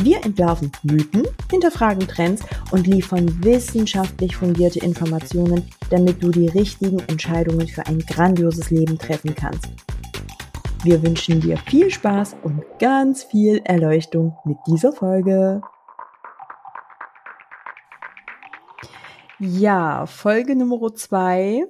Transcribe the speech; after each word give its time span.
Wir 0.00 0.24
entwerfen 0.24 0.70
Mythen, 0.84 1.26
hinterfragen 1.50 2.06
Trends 2.06 2.44
und 2.70 2.86
liefern 2.86 3.42
wissenschaftlich 3.42 4.36
fundierte 4.36 4.78
Informationen, 4.78 5.64
damit 5.90 6.22
du 6.22 6.30
die 6.30 6.46
richtigen 6.46 7.00
Entscheidungen 7.00 7.66
für 7.66 7.84
ein 7.84 7.98
grandioses 7.98 8.70
Leben 8.70 8.96
treffen 8.96 9.34
kannst. 9.34 9.68
Wir 10.84 11.02
wünschen 11.02 11.40
dir 11.40 11.56
viel 11.56 11.90
Spaß 11.90 12.36
und 12.44 12.62
ganz 12.78 13.24
viel 13.24 13.60
Erleuchtung 13.64 14.36
mit 14.44 14.56
dieser 14.68 14.92
Folge. 14.92 15.62
Ja, 19.40 20.06
Folge 20.06 20.54
Nummer 20.54 20.94
zwei. 20.94 21.64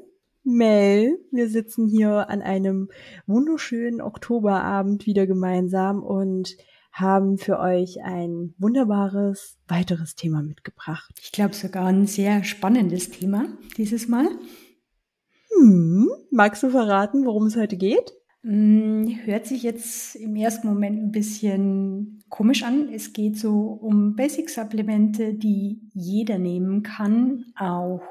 Mel, 0.45 1.19
wir 1.31 1.49
sitzen 1.49 1.87
hier 1.87 2.29
an 2.29 2.43
einem 2.43 2.91
wunderschönen 3.27 4.03
Oktoberabend 4.03 5.07
wieder 5.07 5.27
gemeinsam 5.27 6.03
und 6.03 6.57
haben 7.01 7.39
für 7.39 7.59
euch 7.59 8.03
ein 8.03 8.55
wunderbares 8.59 9.59
weiteres 9.69 10.15
Thema 10.15 10.43
mitgebracht. 10.43 11.15
Ich 11.23 11.33
glaube 11.33 11.55
sogar 11.55 11.87
ein 11.87 12.07
sehr 12.07 12.45
spannendes 12.45 13.11
Thema 13.11 13.47
dieses 13.77 14.09
Mal. 14.09 14.29
Hm, 15.57 16.09
magst 16.31 16.63
du 16.63 16.71
verraten, 16.71 17.25
worum 17.25 17.47
es 17.47 17.57
heute 17.57 17.77
geht? 17.77 18.13
Mm, 18.43 19.09
hört 19.25 19.47
sich 19.47 19.63
jetzt 19.63 20.15
im 20.15 20.37
ersten 20.37 20.69
Moment 20.69 21.03
ein 21.03 21.11
bisschen 21.11 22.23
komisch 22.29 22.63
an. 22.63 22.89
Es 22.93 23.13
geht 23.13 23.37
so 23.37 23.79
um 23.81 24.15
Basic-Supplemente, 24.15 25.35
die 25.35 25.81
jeder 25.93 26.39
nehmen 26.39 26.83
kann, 26.83 27.47
auch 27.57 28.03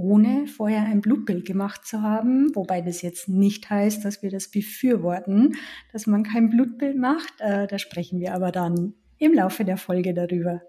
ohne 0.00 0.46
vorher 0.46 0.84
ein 0.84 1.02
Blutbild 1.02 1.44
gemacht 1.44 1.86
zu 1.86 2.00
haben, 2.00 2.54
wobei 2.54 2.80
das 2.80 3.02
jetzt 3.02 3.28
nicht 3.28 3.68
heißt, 3.68 4.04
dass 4.04 4.22
wir 4.22 4.30
das 4.30 4.50
befürworten, 4.50 5.56
dass 5.92 6.06
man 6.06 6.22
kein 6.24 6.48
Blutbild 6.48 6.96
macht. 6.96 7.34
Äh, 7.38 7.66
da 7.66 7.78
sprechen 7.78 8.18
wir 8.18 8.34
aber 8.34 8.50
dann 8.50 8.94
im 9.18 9.34
Laufe 9.34 9.64
der 9.64 9.76
Folge 9.76 10.14
darüber. 10.14 10.62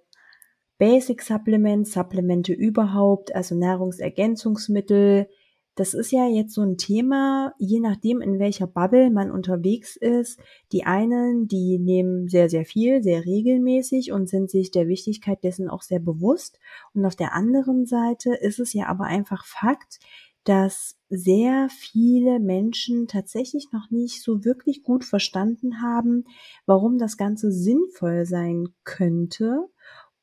Basic 0.78 1.22
Supplements, 1.22 1.94
Supplemente 1.94 2.54
überhaupt, 2.54 3.34
also 3.34 3.56
Nahrungsergänzungsmittel, 3.56 5.30
das 5.76 5.94
ist 5.94 6.12
ja 6.12 6.28
jetzt 6.28 6.54
so 6.54 6.62
ein 6.62 6.78
Thema, 6.78 7.54
je 7.58 7.80
nachdem, 7.80 8.22
in 8.22 8.40
welcher 8.40 8.68
Bubble 8.68 9.10
man 9.10 9.32
unterwegs 9.32 9.96
ist. 9.96 10.40
Die 10.72 10.84
einen, 10.84 11.48
die 11.48 11.80
nehmen 11.80 12.28
sehr, 12.28 12.50
sehr 12.50 12.66
viel, 12.66 13.02
sehr 13.02 13.26
regelmäßig 13.26 14.12
und 14.12 14.28
sind 14.28 14.50
sich 14.50 14.72
der 14.72 14.88
Wichtigkeit 14.88 15.44
dessen 15.44 15.70
auch 15.70 15.82
sehr 15.82 16.00
bewusst. 16.00 16.60
Und 16.94 17.06
auf 17.06 17.16
der 17.16 17.34
anderen 17.34 17.86
Seite 17.86 18.34
ist 18.34 18.60
es 18.60 18.74
ja 18.74 18.88
aber 18.88 19.06
einfach 19.06 19.46
Fakt, 19.46 20.00
dass 20.44 20.98
sehr 21.10 21.70
viele 21.70 22.40
Menschen 22.40 23.08
tatsächlich 23.08 23.72
noch 23.72 23.92
nicht 23.92 24.24
so 24.24 24.44
wirklich 24.44 24.84
gut 24.84 25.06
verstanden 25.06 25.82
haben, 25.82 26.26
warum 26.66 26.98
das 26.98 27.16
Ganze 27.16 27.52
sinnvoll 27.52 28.26
sein 28.26 28.70
könnte 28.84 29.68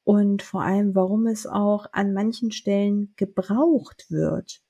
und 0.04 0.42
vor 0.42 0.62
allem, 0.62 0.94
warum 0.94 1.26
es 1.26 1.46
auch 1.46 1.86
an 1.92 2.12
manchen 2.12 2.50
Stellen 2.50 3.12
gebraucht 3.16 4.06
wird. 4.10 4.62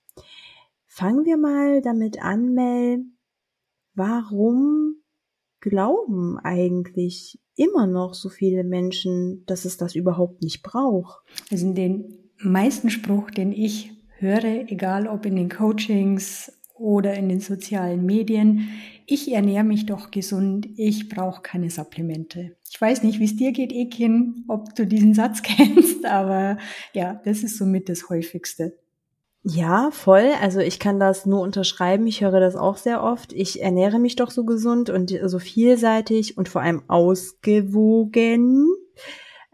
Fangen 0.98 1.24
wir 1.26 1.36
mal 1.36 1.80
damit 1.80 2.20
an, 2.20 2.54
Mel. 2.54 3.04
Warum 3.94 4.96
glauben 5.60 6.40
eigentlich 6.40 7.38
immer 7.54 7.86
noch 7.86 8.14
so 8.14 8.28
viele 8.28 8.64
Menschen, 8.64 9.44
dass 9.46 9.64
es 9.64 9.76
das 9.76 9.94
überhaupt 9.94 10.42
nicht 10.42 10.64
braucht? 10.64 11.22
Also 11.52 11.72
den 11.72 12.32
meisten 12.38 12.90
Spruch, 12.90 13.30
den 13.30 13.52
ich 13.52 13.92
höre, 14.18 14.68
egal 14.72 15.06
ob 15.06 15.24
in 15.24 15.36
den 15.36 15.48
Coachings 15.48 16.52
oder 16.74 17.14
in 17.14 17.28
den 17.28 17.38
sozialen 17.38 18.04
Medien, 18.04 18.68
ich 19.06 19.30
ernähre 19.30 19.62
mich 19.62 19.86
doch 19.86 20.10
gesund, 20.10 20.66
ich 20.74 21.08
brauche 21.08 21.42
keine 21.42 21.70
Supplemente. 21.70 22.56
Ich 22.68 22.80
weiß 22.80 23.04
nicht, 23.04 23.20
wie 23.20 23.26
es 23.26 23.36
dir 23.36 23.52
geht, 23.52 23.70
Ekin, 23.70 24.44
ob 24.48 24.74
du 24.74 24.84
diesen 24.84 25.14
Satz 25.14 25.42
kennst, 25.44 26.04
aber 26.04 26.58
ja, 26.92 27.20
das 27.24 27.44
ist 27.44 27.56
somit 27.56 27.88
das 27.88 28.08
häufigste. 28.08 28.76
Ja, 29.50 29.90
voll. 29.92 30.32
Also 30.42 30.60
ich 30.60 30.78
kann 30.78 31.00
das 31.00 31.24
nur 31.24 31.40
unterschreiben. 31.40 32.06
Ich 32.06 32.20
höre 32.20 32.38
das 32.38 32.54
auch 32.54 32.76
sehr 32.76 33.02
oft. 33.02 33.32
Ich 33.32 33.62
ernähre 33.62 33.98
mich 33.98 34.14
doch 34.14 34.30
so 34.30 34.44
gesund 34.44 34.90
und 34.90 35.10
so 35.24 35.38
vielseitig 35.38 36.36
und 36.36 36.50
vor 36.50 36.60
allem 36.60 36.82
ausgewogen. 36.88 38.66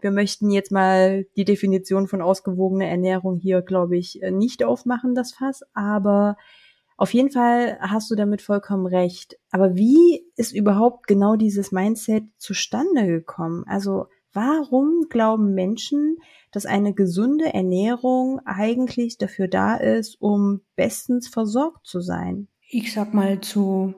Wir 0.01 0.11
möchten 0.11 0.49
jetzt 0.49 0.69
mal 0.69 1.25
die 1.37 1.45
Definition 1.45 2.07
von 2.07 2.21
ausgewogener 2.21 2.87
Ernährung 2.87 3.37
hier, 3.37 3.61
glaube 3.61 3.95
ich, 3.95 4.19
nicht 4.31 4.65
aufmachen, 4.65 5.15
das 5.15 5.33
Fass. 5.33 5.61
Aber 5.73 6.35
auf 6.97 7.13
jeden 7.13 7.31
Fall 7.31 7.77
hast 7.79 8.11
du 8.11 8.15
damit 8.15 8.41
vollkommen 8.41 8.87
recht. 8.87 9.37
Aber 9.49 9.75
wie 9.75 10.25
ist 10.35 10.53
überhaupt 10.53 11.07
genau 11.07 11.37
dieses 11.37 11.71
Mindset 11.71 12.25
zustande 12.37 13.07
gekommen? 13.07 13.63
Also 13.65 14.07
warum 14.35 15.07
glauben 15.09 15.53
Menschen, 15.55 16.17
dass 16.51 16.65
eine 16.65 16.93
gesunde 16.93 17.53
Ernährung 17.53 18.39
eigentlich 18.45 19.17
dafür 19.17 19.47
da 19.47 19.75
ist, 19.75 20.21
um 20.21 20.61
bestens 20.75 21.27
versorgt 21.27 21.87
zu 21.87 22.01
sein? 22.01 22.47
Ich 22.69 22.93
sag 22.93 23.13
mal 23.13 23.41
zu 23.41 23.95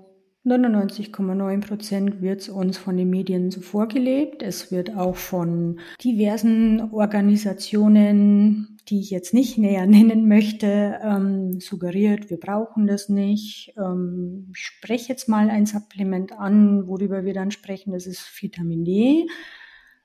99,9 0.48 1.62
Prozent 1.62 2.22
wird 2.22 2.48
uns 2.48 2.78
von 2.78 2.96
den 2.96 3.10
Medien 3.10 3.52
so 3.52 3.60
vorgelebt. 3.60 4.42
Es 4.42 4.72
wird 4.72 4.96
auch 4.96 5.16
von 5.18 5.80
diversen 6.04 6.94
Organisationen, 6.94 8.78
die 8.88 9.02
ich 9.02 9.10
jetzt 9.10 9.34
nicht 9.34 9.58
näher 9.58 9.86
nennen 9.88 10.28
möchte, 10.28 11.00
ähm, 11.04 11.60
suggeriert, 11.60 12.30
wir 12.30 12.40
brauchen 12.40 12.88
das 12.88 13.10
nicht. 13.10 13.74
Ähm, 13.78 14.48
ich 14.52 14.60
spreche 14.60 15.10
jetzt 15.10 15.28
mal 15.28 15.50
ein 15.50 15.66
Supplement 15.66 16.32
an, 16.32 16.88
worüber 16.88 17.26
wir 17.26 17.34
dann 17.34 17.52
sprechen, 17.52 17.92
das 17.92 18.08
ist 18.08 18.30
Vitamin 18.42 18.86
D. 18.86 19.28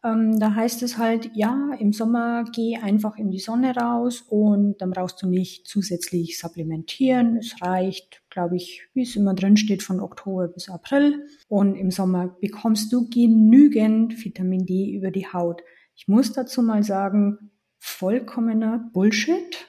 Ähm, 0.05 0.41
da 0.41 0.55
heißt 0.55 0.83
es 0.83 0.99
halt, 0.99 1.31
ja, 1.35 1.71
im 1.79 1.93
Sommer 1.93 2.45
geh 2.53 2.77
einfach 2.77 3.17
in 3.17 3.31
die 3.31 3.39
Sonne 3.39 3.75
raus 3.77 4.25
und 4.29 4.81
dann 4.81 4.91
brauchst 4.91 5.23
du 5.23 5.29
nicht 5.29 5.69
zusätzlich 5.69 6.39
supplementieren. 6.39 7.37
Es 7.37 7.63
reicht, 7.63 8.23
glaube 8.29 8.57
ich, 8.57 8.83
wie 8.95 9.03
es 9.03 9.15
immer 9.15 9.35
drin 9.35 9.57
steht, 9.57 9.83
von 9.83 10.01
Oktober 10.01 10.49
bis 10.49 10.69
April. 10.69 11.27
Und 11.49 11.77
im 11.77 11.93
Sommer 11.93 12.37
bekommst 12.41 12.93
du 12.93 13.09
genügend 13.09 14.25
Vitamin 14.25 14.67
D 14.67 14.93
über 14.93 15.13
die 15.13 15.29
Haut. 15.33 15.63
Ich 15.95 16.09
muss 16.09 16.33
dazu 16.33 16.63
mal 16.63 16.83
sagen, 16.83 17.53
vollkommener 17.79 18.91
Bullshit, 18.93 19.69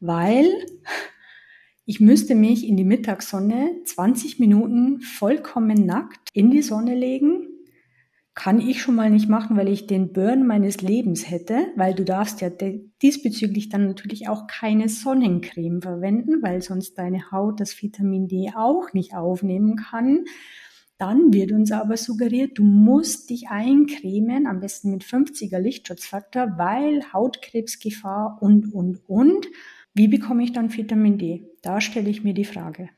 weil 0.00 0.48
ich 1.84 2.00
müsste 2.00 2.34
mich 2.34 2.66
in 2.66 2.76
die 2.76 2.84
Mittagssonne 2.84 3.82
20 3.84 4.40
Minuten 4.40 5.00
vollkommen 5.00 5.86
nackt 5.86 6.28
in 6.32 6.50
die 6.50 6.62
Sonne 6.62 6.96
legen 6.96 7.49
kann 8.42 8.58
ich 8.58 8.80
schon 8.80 8.94
mal 8.94 9.10
nicht 9.10 9.28
machen, 9.28 9.58
weil 9.58 9.68
ich 9.68 9.86
den 9.86 10.14
Burn 10.14 10.46
meines 10.46 10.80
Lebens 10.80 11.30
hätte, 11.30 11.66
weil 11.76 11.92
du 11.92 12.06
darfst 12.06 12.40
ja 12.40 12.48
diesbezüglich 13.02 13.68
dann 13.68 13.86
natürlich 13.86 14.30
auch 14.30 14.46
keine 14.46 14.88
Sonnencreme 14.88 15.82
verwenden, 15.82 16.40
weil 16.40 16.62
sonst 16.62 16.94
deine 16.94 17.30
Haut 17.32 17.60
das 17.60 17.82
Vitamin 17.82 18.28
D 18.28 18.50
auch 18.56 18.94
nicht 18.94 19.14
aufnehmen 19.14 19.76
kann. 19.76 20.24
Dann 20.96 21.34
wird 21.34 21.52
uns 21.52 21.70
aber 21.70 21.98
suggeriert, 21.98 22.56
du 22.56 22.64
musst 22.64 23.28
dich 23.28 23.50
eincremen, 23.50 24.46
am 24.46 24.60
besten 24.60 24.90
mit 24.90 25.04
50er 25.04 25.58
Lichtschutzfaktor, 25.58 26.54
weil 26.56 27.12
Hautkrebsgefahr 27.12 28.38
und, 28.40 28.72
und, 28.72 29.06
und. 29.06 29.48
Wie 29.92 30.08
bekomme 30.08 30.44
ich 30.44 30.54
dann 30.54 30.74
Vitamin 30.74 31.18
D? 31.18 31.46
Da 31.60 31.82
stelle 31.82 32.08
ich 32.08 32.24
mir 32.24 32.32
die 32.32 32.46
Frage. 32.46 32.88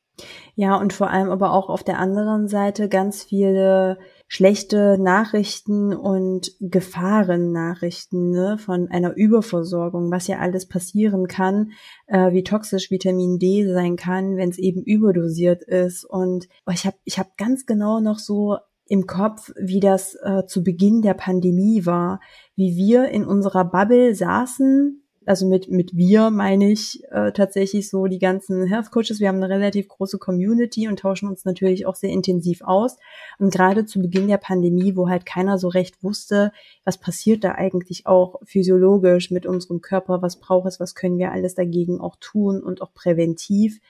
Ja, 0.54 0.76
und 0.76 0.92
vor 0.92 1.10
allem 1.10 1.30
aber 1.30 1.52
auch 1.52 1.68
auf 1.68 1.82
der 1.82 1.98
anderen 1.98 2.46
Seite 2.46 2.88
ganz 2.88 3.24
viele 3.24 3.98
schlechte 4.32 4.96
Nachrichten 4.98 5.94
und 5.94 6.52
Gefahrennachrichten 6.58 8.30
ne, 8.30 8.56
von 8.56 8.88
einer 8.88 9.14
Überversorgung, 9.14 10.10
was 10.10 10.26
ja 10.26 10.38
alles 10.38 10.66
passieren 10.66 11.28
kann, 11.28 11.72
äh, 12.06 12.32
wie 12.32 12.42
toxisch 12.42 12.90
Vitamin 12.90 13.38
D 13.38 13.70
sein 13.70 13.96
kann, 13.96 14.38
wenn 14.38 14.48
es 14.48 14.56
eben 14.56 14.84
überdosiert 14.84 15.62
ist. 15.62 16.06
Und 16.06 16.48
oh, 16.64 16.70
ich 16.72 16.86
habe 16.86 16.96
ich 17.04 17.18
hab 17.18 17.36
ganz 17.36 17.66
genau 17.66 18.00
noch 18.00 18.18
so 18.18 18.56
im 18.86 19.06
Kopf, 19.06 19.52
wie 19.60 19.80
das 19.80 20.14
äh, 20.14 20.46
zu 20.46 20.64
Beginn 20.64 21.02
der 21.02 21.12
Pandemie 21.12 21.84
war, 21.84 22.18
wie 22.56 22.74
wir 22.74 23.10
in 23.10 23.26
unserer 23.26 23.66
Bubble 23.66 24.14
saßen 24.14 25.01
Also 25.24 25.46
mit, 25.46 25.68
mit 25.68 25.96
wir 25.96 26.30
meine 26.30 26.70
ich 26.70 27.02
äh, 27.10 27.32
tatsächlich 27.32 27.88
so 27.88 28.06
die 28.06 28.18
ganzen 28.18 28.66
Health 28.66 28.90
Coaches. 28.90 29.20
Wir 29.20 29.28
haben 29.28 29.42
eine 29.42 29.48
relativ 29.48 29.88
große 29.88 30.18
Community 30.18 30.88
und 30.88 30.98
tauschen 30.98 31.28
uns 31.28 31.44
natürlich 31.44 31.86
auch 31.86 31.94
sehr 31.94 32.10
intensiv 32.10 32.62
aus. 32.62 32.96
Und 33.38 33.52
gerade 33.52 33.84
zu 33.84 34.00
Beginn 34.00 34.28
der 34.28 34.38
Pandemie, 34.38 34.96
wo 34.96 35.08
halt 35.08 35.24
keiner 35.24 35.58
so 35.58 35.68
recht 35.68 36.02
wusste, 36.02 36.52
was 36.84 36.98
passiert 36.98 37.44
da 37.44 37.52
eigentlich 37.52 38.06
auch 38.06 38.40
physiologisch 38.44 39.30
mit 39.30 39.46
unserem 39.46 39.80
Körper, 39.80 40.22
was 40.22 40.40
braucht 40.40 40.66
es, 40.66 40.80
was 40.80 40.94
können 40.94 41.18
wir 41.18 41.32
alles 41.32 41.54
dagegen 41.54 42.00
auch 42.00 42.16
tun 42.20 42.62
und 42.62 42.82
auch 42.82 42.92
präventiv. 42.92 43.80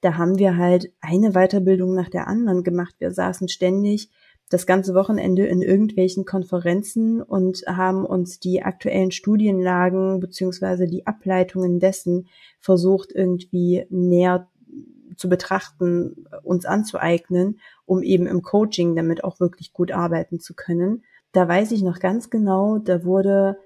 Da 0.00 0.16
haben 0.16 0.38
wir 0.38 0.56
halt 0.56 0.92
eine 1.00 1.32
Weiterbildung 1.32 1.94
nach 1.94 2.08
der 2.08 2.26
anderen 2.26 2.64
gemacht. 2.64 2.96
Wir 2.98 3.12
saßen 3.12 3.48
ständig 3.48 4.10
das 4.52 4.66
ganze 4.66 4.94
Wochenende 4.94 5.46
in 5.46 5.62
irgendwelchen 5.62 6.24
Konferenzen 6.24 7.22
und 7.22 7.62
haben 7.66 8.04
uns 8.04 8.40
die 8.40 8.62
aktuellen 8.62 9.10
Studienlagen 9.10 10.20
beziehungsweise 10.20 10.86
die 10.86 11.06
Ableitungen 11.06 11.80
dessen 11.80 12.28
versucht 12.60 13.12
irgendwie 13.12 13.86
näher 13.90 14.48
zu 15.16 15.28
betrachten, 15.28 16.26
uns 16.42 16.64
anzueignen, 16.64 17.60
um 17.84 18.02
eben 18.02 18.26
im 18.26 18.42
Coaching 18.42 18.96
damit 18.96 19.24
auch 19.24 19.40
wirklich 19.40 19.72
gut 19.72 19.92
arbeiten 19.92 20.40
zu 20.40 20.54
können. 20.54 21.04
Da 21.32 21.48
weiß 21.48 21.72
ich 21.72 21.82
noch 21.82 21.98
ganz 21.98 22.30
genau, 22.30 22.78
da 22.78 23.04
wurde 23.04 23.56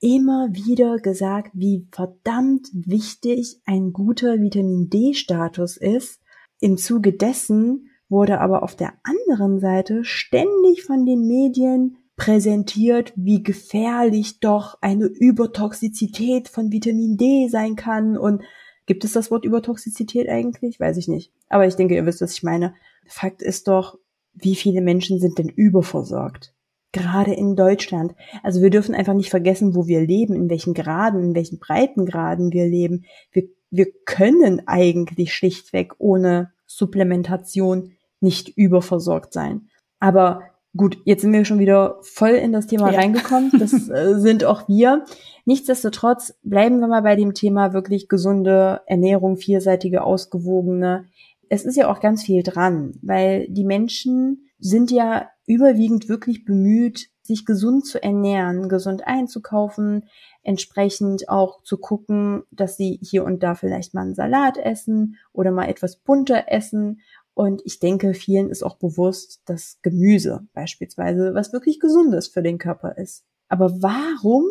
immer 0.00 0.48
wieder 0.52 0.98
gesagt, 0.98 1.50
wie 1.54 1.86
verdammt 1.90 2.68
wichtig 2.72 3.60
ein 3.64 3.92
guter 3.92 4.40
Vitamin 4.40 4.88
D-Status 4.90 5.76
ist. 5.76 6.20
Im 6.60 6.76
Zuge 6.76 7.12
dessen 7.12 7.87
wurde 8.08 8.40
aber 8.40 8.62
auf 8.62 8.74
der 8.74 8.94
anderen 9.02 9.60
Seite 9.60 10.04
ständig 10.04 10.84
von 10.84 11.04
den 11.04 11.26
Medien 11.26 11.98
präsentiert, 12.16 13.12
wie 13.16 13.42
gefährlich 13.42 14.40
doch 14.40 14.76
eine 14.80 15.06
Übertoxizität 15.06 16.48
von 16.48 16.72
Vitamin 16.72 17.16
D 17.16 17.48
sein 17.48 17.76
kann. 17.76 18.18
Und 18.18 18.42
gibt 18.86 19.04
es 19.04 19.12
das 19.12 19.30
Wort 19.30 19.44
Übertoxizität 19.44 20.28
eigentlich? 20.28 20.80
Weiß 20.80 20.96
ich 20.96 21.08
nicht. 21.08 21.32
Aber 21.48 21.66
ich 21.66 21.76
denke, 21.76 21.94
ihr 21.94 22.04
wisst, 22.04 22.20
was 22.20 22.32
ich 22.32 22.42
meine. 22.42 22.74
Fakt 23.06 23.40
ist 23.40 23.68
doch, 23.68 23.98
wie 24.34 24.56
viele 24.56 24.82
Menschen 24.82 25.20
sind 25.20 25.38
denn 25.38 25.48
überversorgt? 25.48 26.54
Gerade 26.92 27.34
in 27.34 27.54
Deutschland. 27.54 28.14
Also 28.42 28.62
wir 28.62 28.70
dürfen 28.70 28.94
einfach 28.94 29.14
nicht 29.14 29.30
vergessen, 29.30 29.74
wo 29.74 29.86
wir 29.86 30.00
leben, 30.00 30.34
in 30.34 30.50
welchen 30.50 30.74
Graden, 30.74 31.22
in 31.22 31.34
welchen 31.34 31.58
Breitengraden 31.58 32.52
wir 32.52 32.66
leben. 32.66 33.04
Wir, 33.30 33.44
wir 33.70 33.86
können 34.04 34.66
eigentlich 34.66 35.34
schlichtweg 35.34 35.94
ohne 35.98 36.52
Supplementation 36.66 37.92
nicht 38.20 38.56
überversorgt 38.56 39.32
sein. 39.32 39.68
Aber 40.00 40.42
gut, 40.76 40.98
jetzt 41.04 41.22
sind 41.22 41.32
wir 41.32 41.44
schon 41.44 41.58
wieder 41.58 41.98
voll 42.02 42.30
in 42.30 42.52
das 42.52 42.66
Thema 42.66 42.92
ja. 42.92 42.98
reingekommen. 42.98 43.52
Das 43.58 43.72
äh, 43.88 44.18
sind 44.18 44.44
auch 44.44 44.68
wir. 44.68 45.04
Nichtsdestotrotz 45.44 46.38
bleiben 46.42 46.80
wir 46.80 46.88
mal 46.88 47.02
bei 47.02 47.16
dem 47.16 47.34
Thema 47.34 47.72
wirklich 47.72 48.08
gesunde 48.08 48.82
Ernährung, 48.86 49.36
vielseitige, 49.36 50.02
ausgewogene. 50.02 51.06
Es 51.48 51.64
ist 51.64 51.76
ja 51.76 51.90
auch 51.90 52.00
ganz 52.00 52.22
viel 52.22 52.42
dran, 52.42 52.92
weil 53.02 53.46
die 53.48 53.64
Menschen 53.64 54.48
sind 54.58 54.90
ja 54.90 55.28
überwiegend 55.46 56.08
wirklich 56.08 56.44
bemüht, 56.44 57.08
sich 57.22 57.44
gesund 57.44 57.86
zu 57.86 58.02
ernähren, 58.02 58.68
gesund 58.68 59.06
einzukaufen, 59.06 60.04
entsprechend 60.42 61.28
auch 61.28 61.62
zu 61.62 61.78
gucken, 61.78 62.42
dass 62.50 62.76
sie 62.76 62.98
hier 63.02 63.24
und 63.24 63.42
da 63.42 63.54
vielleicht 63.54 63.94
mal 63.94 64.02
einen 64.02 64.14
Salat 64.14 64.56
essen 64.56 65.16
oder 65.32 65.50
mal 65.50 65.68
etwas 65.68 65.96
bunter 65.96 66.44
essen 66.48 67.00
und 67.38 67.62
ich 67.64 67.78
denke, 67.78 68.14
vielen 68.14 68.50
ist 68.50 68.64
auch 68.64 68.78
bewusst, 68.78 69.42
dass 69.44 69.78
Gemüse 69.82 70.48
beispielsweise 70.54 71.34
was 71.34 71.52
wirklich 71.52 71.78
Gesundes 71.78 72.26
für 72.26 72.42
den 72.42 72.58
Körper 72.58 72.98
ist. 72.98 73.24
Aber 73.46 73.80
warum 73.80 74.46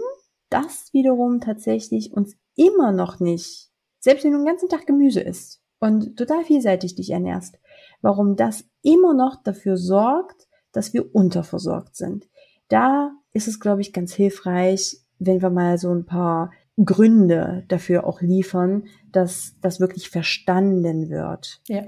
das 0.49 0.93
wiederum 0.93 1.41
tatsächlich 1.41 2.13
uns 2.13 2.37
immer 2.55 2.93
noch 2.93 3.19
nicht, 3.19 3.73
selbst 3.99 4.23
wenn 4.23 4.31
du 4.31 4.37
den 4.37 4.45
ganzen 4.45 4.69
Tag 4.69 4.87
Gemüse 4.87 5.19
isst 5.19 5.61
und 5.81 6.15
total 6.15 6.45
vielseitig 6.45 6.95
dich 6.95 7.09
ernährst, 7.09 7.59
warum 7.99 8.37
das 8.37 8.63
immer 8.83 9.13
noch 9.13 9.43
dafür 9.43 9.75
sorgt, 9.75 10.47
dass 10.71 10.93
wir 10.93 11.13
unterversorgt 11.13 11.97
sind. 11.97 12.29
Da 12.69 13.11
ist 13.33 13.49
es, 13.49 13.59
glaube 13.59 13.81
ich, 13.81 13.91
ganz 13.91 14.13
hilfreich, 14.13 14.95
wenn 15.19 15.41
wir 15.41 15.49
mal 15.49 15.77
so 15.77 15.91
ein 15.93 16.05
paar 16.05 16.51
Gründe 16.83 17.65
dafür 17.67 18.05
auch 18.05 18.21
liefern, 18.21 18.83
dass 19.11 19.55
das 19.61 19.79
wirklich 19.79 20.09
verstanden 20.09 21.09
wird. 21.09 21.61
Ja. 21.67 21.83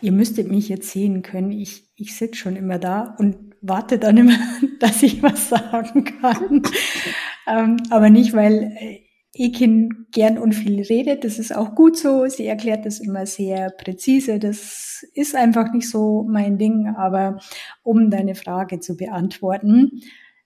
Ihr 0.00 0.12
müsstet 0.12 0.50
mich 0.50 0.68
jetzt 0.68 0.90
sehen 0.90 1.22
können. 1.22 1.52
Ich, 1.52 1.84
ich 1.96 2.16
sitze 2.16 2.36
schon 2.36 2.56
immer 2.56 2.78
da 2.78 3.14
und 3.18 3.54
warte 3.60 3.98
dann 3.98 4.16
immer, 4.16 4.36
dass 4.80 5.02
ich 5.02 5.22
was 5.22 5.48
sagen 5.48 6.04
kann. 6.04 6.62
ähm, 7.46 7.76
aber 7.90 8.10
nicht, 8.10 8.34
weil 8.34 8.72
äh, 8.76 9.00
Ekin 9.36 10.06
gern 10.12 10.38
und 10.38 10.52
viel 10.52 10.82
redet. 10.82 11.24
Das 11.24 11.38
ist 11.38 11.54
auch 11.54 11.74
gut 11.74 11.96
so. 11.96 12.26
Sie 12.26 12.46
erklärt 12.46 12.86
das 12.86 13.00
immer 13.00 13.26
sehr 13.26 13.70
präzise. 13.70 14.38
Das 14.38 15.04
ist 15.14 15.34
einfach 15.34 15.72
nicht 15.72 15.88
so 15.88 16.24
mein 16.28 16.58
Ding. 16.58 16.88
Aber 16.96 17.38
um 17.82 18.10
deine 18.10 18.34
Frage 18.36 18.80
zu 18.80 18.96
beantworten, 18.96 20.02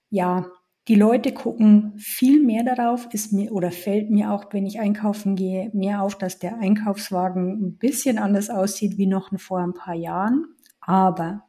ja, 0.09 0.47
die 0.89 0.95
Leute 0.95 1.31
gucken 1.31 1.93
viel 1.97 2.43
mehr 2.43 2.63
darauf, 2.63 3.07
ist 3.13 3.31
mir 3.31 3.51
oder 3.51 3.69
fällt 3.69 4.09
mir 4.09 4.31
auch, 4.31 4.45
wenn 4.51 4.65
ich 4.65 4.79
einkaufen 4.79 5.35
gehe, 5.35 5.69
mehr 5.71 6.01
auf, 6.01 6.17
dass 6.17 6.39
der 6.39 6.57
Einkaufswagen 6.57 7.63
ein 7.63 7.77
bisschen 7.77 8.17
anders 8.17 8.49
aussieht 8.49 8.97
wie 8.97 9.05
noch 9.05 9.29
vor 9.39 9.59
ein 9.59 9.75
paar 9.75 9.93
Jahren. 9.93 10.47
Aber 10.81 11.43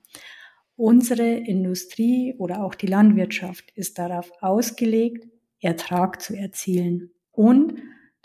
unsere 0.76 1.26
Industrie 1.26 2.34
oder 2.36 2.62
auch 2.62 2.74
die 2.74 2.86
Landwirtschaft 2.86 3.70
ist 3.74 3.98
darauf 3.98 4.30
ausgelegt, 4.42 5.26
Ertrag 5.58 6.20
zu 6.20 6.36
erzielen. 6.36 7.10
Und 7.32 7.76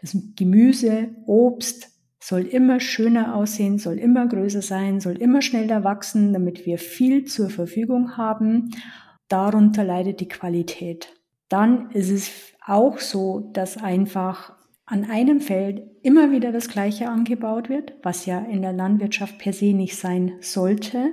das 0.02 0.18
Gemüse, 0.36 1.16
Obst 1.28 1.92
soll 2.20 2.42
immer 2.42 2.82
schöner 2.82 3.36
aussehen, 3.36 3.78
soll 3.78 4.00
immer 4.00 4.28
größer 4.28 4.62
sein, 4.62 5.00
soll 5.00 5.16
immer 5.16 5.42
schneller 5.42 5.86
wachsen, 5.86 6.34
damit 6.34 6.66
wir 6.66 6.78
viel 6.78 7.24
zur 7.24 7.50
Verfügung 7.50 8.18
haben 8.18 8.72
darunter 9.28 9.84
leidet 9.84 10.20
die 10.20 10.28
Qualität. 10.28 11.14
Dann 11.50 11.92
ist 11.92 12.10
es 12.10 12.32
auch 12.66 13.00
so, 13.00 13.50
dass 13.54 13.78
einfach 13.78 14.56
an 14.86 15.04
einem 15.06 15.42
Feld 15.42 15.82
immer 16.04 16.32
wieder 16.32 16.52
das 16.52 16.68
Gleiche 16.70 17.10
angebaut 17.10 17.70
wird, 17.70 17.94
was 18.04 18.26
ja 18.26 18.40
in 18.40 18.62
der 18.62 18.74
Landwirtschaft 18.74 19.40
per 19.40 19.54
se 19.54 19.74
nicht 19.74 19.96
sein 19.96 20.34
sollte 20.42 21.10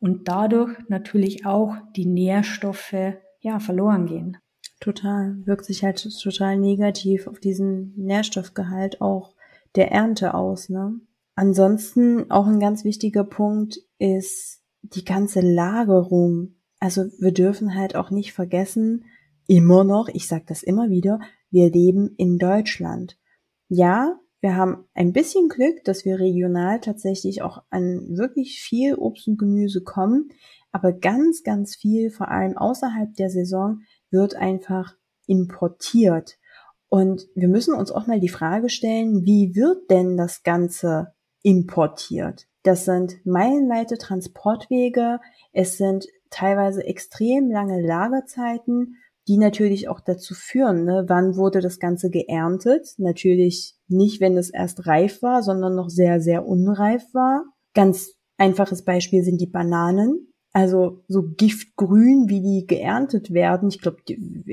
und 0.00 0.28
dadurch 0.28 0.76
natürlich 0.88 1.46
auch 1.46 1.76
die 1.94 2.06
Nährstoffe 2.06 3.14
ja 3.40 3.58
verloren 3.60 4.06
gehen. 4.06 4.38
Total, 4.80 5.36
wirkt 5.46 5.64
sich 5.64 5.84
halt 5.84 6.06
total 6.20 6.58
negativ 6.58 7.26
auf 7.26 7.38
diesen 7.40 7.94
Nährstoffgehalt 7.96 9.00
auch 9.00 9.34
der 9.74 9.92
Ernte 9.92 10.34
aus, 10.34 10.68
ne? 10.68 11.00
Ansonsten 11.34 12.30
auch 12.30 12.46
ein 12.46 12.60
ganz 12.60 12.84
wichtiger 12.84 13.24
Punkt 13.24 13.78
ist 13.98 14.62
die 14.82 15.04
ganze 15.04 15.40
Lagerung 15.40 16.55
also 16.78 17.06
wir 17.18 17.32
dürfen 17.32 17.74
halt 17.74 17.96
auch 17.96 18.10
nicht 18.10 18.32
vergessen, 18.32 19.04
immer 19.46 19.84
noch, 19.84 20.08
ich 20.08 20.28
sage 20.28 20.44
das 20.46 20.62
immer 20.62 20.90
wieder, 20.90 21.20
wir 21.50 21.70
leben 21.70 22.14
in 22.16 22.38
Deutschland. 22.38 23.16
Ja, 23.68 24.18
wir 24.40 24.56
haben 24.56 24.84
ein 24.94 25.12
bisschen 25.12 25.48
Glück, 25.48 25.84
dass 25.84 26.04
wir 26.04 26.18
regional 26.18 26.80
tatsächlich 26.80 27.42
auch 27.42 27.62
an 27.70 28.16
wirklich 28.16 28.60
viel 28.60 28.94
Obst 28.94 29.26
und 29.28 29.38
Gemüse 29.38 29.82
kommen, 29.82 30.30
aber 30.72 30.92
ganz, 30.92 31.42
ganz 31.42 31.74
viel, 31.74 32.10
vor 32.10 32.28
allem 32.28 32.56
außerhalb 32.56 33.14
der 33.14 33.30
Saison, 33.30 33.80
wird 34.10 34.36
einfach 34.36 34.94
importiert. 35.26 36.38
Und 36.88 37.26
wir 37.34 37.48
müssen 37.48 37.74
uns 37.74 37.90
auch 37.90 38.06
mal 38.06 38.20
die 38.20 38.28
Frage 38.28 38.68
stellen, 38.68 39.24
wie 39.24 39.54
wird 39.54 39.90
denn 39.90 40.16
das 40.16 40.42
Ganze 40.42 41.14
importiert? 41.42 42.46
Das 42.62 42.84
sind 42.84 43.24
meilenweite 43.24 43.96
Transportwege, 43.96 45.20
es 45.52 45.78
sind 45.78 46.06
teilweise 46.30 46.84
extrem 46.84 47.50
lange 47.50 47.80
Lagerzeiten, 47.80 48.96
die 49.28 49.38
natürlich 49.38 49.88
auch 49.88 50.00
dazu 50.00 50.34
führen, 50.34 50.84
ne, 50.84 51.04
wann 51.08 51.36
wurde 51.36 51.60
das 51.60 51.80
Ganze 51.80 52.10
geerntet. 52.10 52.94
Natürlich 52.98 53.74
nicht, 53.88 54.20
wenn 54.20 54.36
es 54.36 54.50
erst 54.50 54.86
reif 54.86 55.22
war, 55.22 55.42
sondern 55.42 55.74
noch 55.74 55.88
sehr, 55.88 56.20
sehr 56.20 56.46
unreif 56.46 57.02
war. 57.12 57.44
Ganz 57.74 58.12
einfaches 58.38 58.84
Beispiel 58.84 59.22
sind 59.22 59.40
die 59.40 59.48
Bananen. 59.48 60.32
Also 60.52 61.04
so 61.06 61.22
giftgrün, 61.22 62.28
wie 62.28 62.40
die 62.40 62.66
geerntet 62.66 63.34
werden. 63.34 63.68
Ich 63.68 63.80
glaube, 63.80 63.98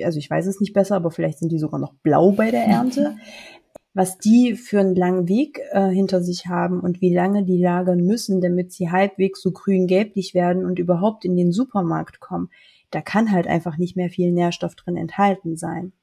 also 0.04 0.20
ich 0.20 0.30
weiß 0.30 0.48
es 0.48 0.60
nicht 0.60 0.74
besser, 0.74 0.98
aber 0.98 1.12
vielleicht 1.12 1.40
sind 1.40 1.50
die 1.50 1.60
sogar 1.60 1.80
noch 1.80 1.94
blau 2.02 2.32
bei 2.32 2.52
der 2.52 2.66
Ernte. 2.66 3.16
was 3.94 4.18
die 4.18 4.56
für 4.56 4.80
einen 4.80 4.96
langen 4.96 5.28
Weg 5.28 5.62
äh, 5.72 5.90
hinter 5.90 6.22
sich 6.22 6.48
haben 6.48 6.80
und 6.80 7.02
wie 7.02 7.14
lange 7.14 7.44
die 7.44 7.62
lagern 7.62 8.02
müssen, 8.02 8.42
damit 8.42 8.72
sie 8.72 8.90
halbwegs 8.90 9.42
so 9.42 9.52
grün-gelblich 9.52 10.34
werden 10.34 10.66
und 10.66 10.80
überhaupt 10.80 11.26
in 11.26 11.38
den 11.38 11.52
Supermarkt 11.52 12.20
kommen, 12.20 12.50
da 12.90 13.02
kann 13.02 13.32
halt 13.32 13.48
einfach 13.48 13.78
nicht 13.78 13.96
mehr 13.96 14.10
viel 14.10 14.32
Nährstoff 14.32 14.76
drin 14.76 14.98
enthalten 14.98 15.58
sein. 15.58 15.94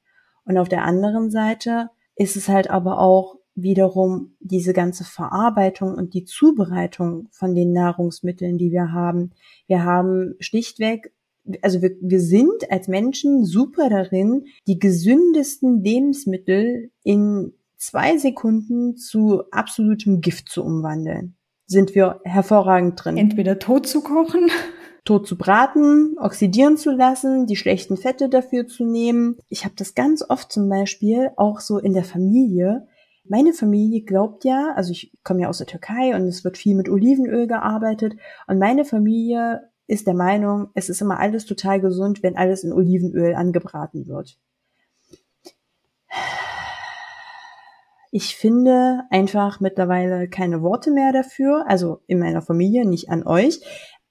Und 0.45 0.57
auf 0.57 0.69
der 0.69 0.83
anderen 0.83 1.31
Seite 1.31 1.89
ist 2.15 2.35
es 2.35 2.47
halt 2.47 2.69
aber 2.69 2.99
auch 2.99 3.35
wiederum 3.55 4.35
diese 4.39 4.73
ganze 4.73 5.03
Verarbeitung 5.03 5.93
und 5.95 6.13
die 6.13 6.23
Zubereitung 6.23 7.27
von 7.31 7.53
den 7.53 7.73
Nahrungsmitteln, 7.73 8.57
die 8.57 8.71
wir 8.71 8.93
haben. 8.93 9.31
Wir 9.67 9.83
haben 9.83 10.35
schlichtweg 10.39 11.13
also 11.63 11.81
wir, 11.81 11.95
wir 12.01 12.21
sind 12.21 12.69
als 12.69 12.87
Menschen 12.87 13.45
super 13.45 13.89
darin, 13.89 14.45
die 14.67 14.77
gesündesten 14.77 15.83
Lebensmittel 15.83 16.91
in 17.03 17.53
zwei 17.81 18.17
Sekunden 18.17 18.95
zu 18.95 19.43
absolutem 19.51 20.21
Gift 20.21 20.49
zu 20.49 20.63
umwandeln. 20.63 21.35
Sind 21.65 21.95
wir 21.95 22.21
hervorragend 22.23 23.03
drin. 23.03 23.17
Entweder 23.17 23.59
tot 23.59 23.87
zu 23.87 24.01
kochen. 24.01 24.49
Tot 25.03 25.25
zu 25.25 25.35
braten, 25.35 26.15
oxidieren 26.19 26.77
zu 26.77 26.91
lassen, 26.91 27.47
die 27.47 27.55
schlechten 27.55 27.97
Fette 27.97 28.29
dafür 28.29 28.67
zu 28.67 28.85
nehmen. 28.85 29.37
Ich 29.49 29.65
habe 29.65 29.73
das 29.75 29.95
ganz 29.95 30.23
oft 30.27 30.51
zum 30.51 30.69
Beispiel 30.69 31.31
auch 31.37 31.59
so 31.59 31.79
in 31.79 31.93
der 31.93 32.03
Familie. 32.03 32.87
Meine 33.23 33.53
Familie 33.53 34.03
glaubt 34.03 34.45
ja, 34.45 34.73
also 34.75 34.91
ich 34.91 35.11
komme 35.23 35.41
ja 35.41 35.49
aus 35.49 35.57
der 35.57 35.65
Türkei 35.65 36.15
und 36.15 36.27
es 36.27 36.43
wird 36.43 36.55
viel 36.55 36.75
mit 36.75 36.87
Olivenöl 36.87 37.47
gearbeitet 37.47 38.13
und 38.45 38.59
meine 38.59 38.85
Familie 38.85 39.71
ist 39.87 40.05
der 40.05 40.13
Meinung, 40.13 40.69
es 40.75 40.87
ist 40.87 41.01
immer 41.01 41.19
alles 41.19 41.45
total 41.45 41.81
gesund, 41.81 42.21
wenn 42.21 42.37
alles 42.37 42.63
in 42.63 42.71
Olivenöl 42.71 43.33
angebraten 43.33 44.07
wird. 44.07 44.37
Ich 48.11 48.35
finde 48.35 49.03
einfach 49.09 49.61
mittlerweile 49.61 50.27
keine 50.27 50.61
Worte 50.61 50.91
mehr 50.91 51.13
dafür, 51.13 51.65
also 51.67 52.01
in 52.07 52.19
meiner 52.19 52.41
Familie, 52.41 52.85
nicht 52.85 53.09
an 53.09 53.25
euch. 53.25 53.61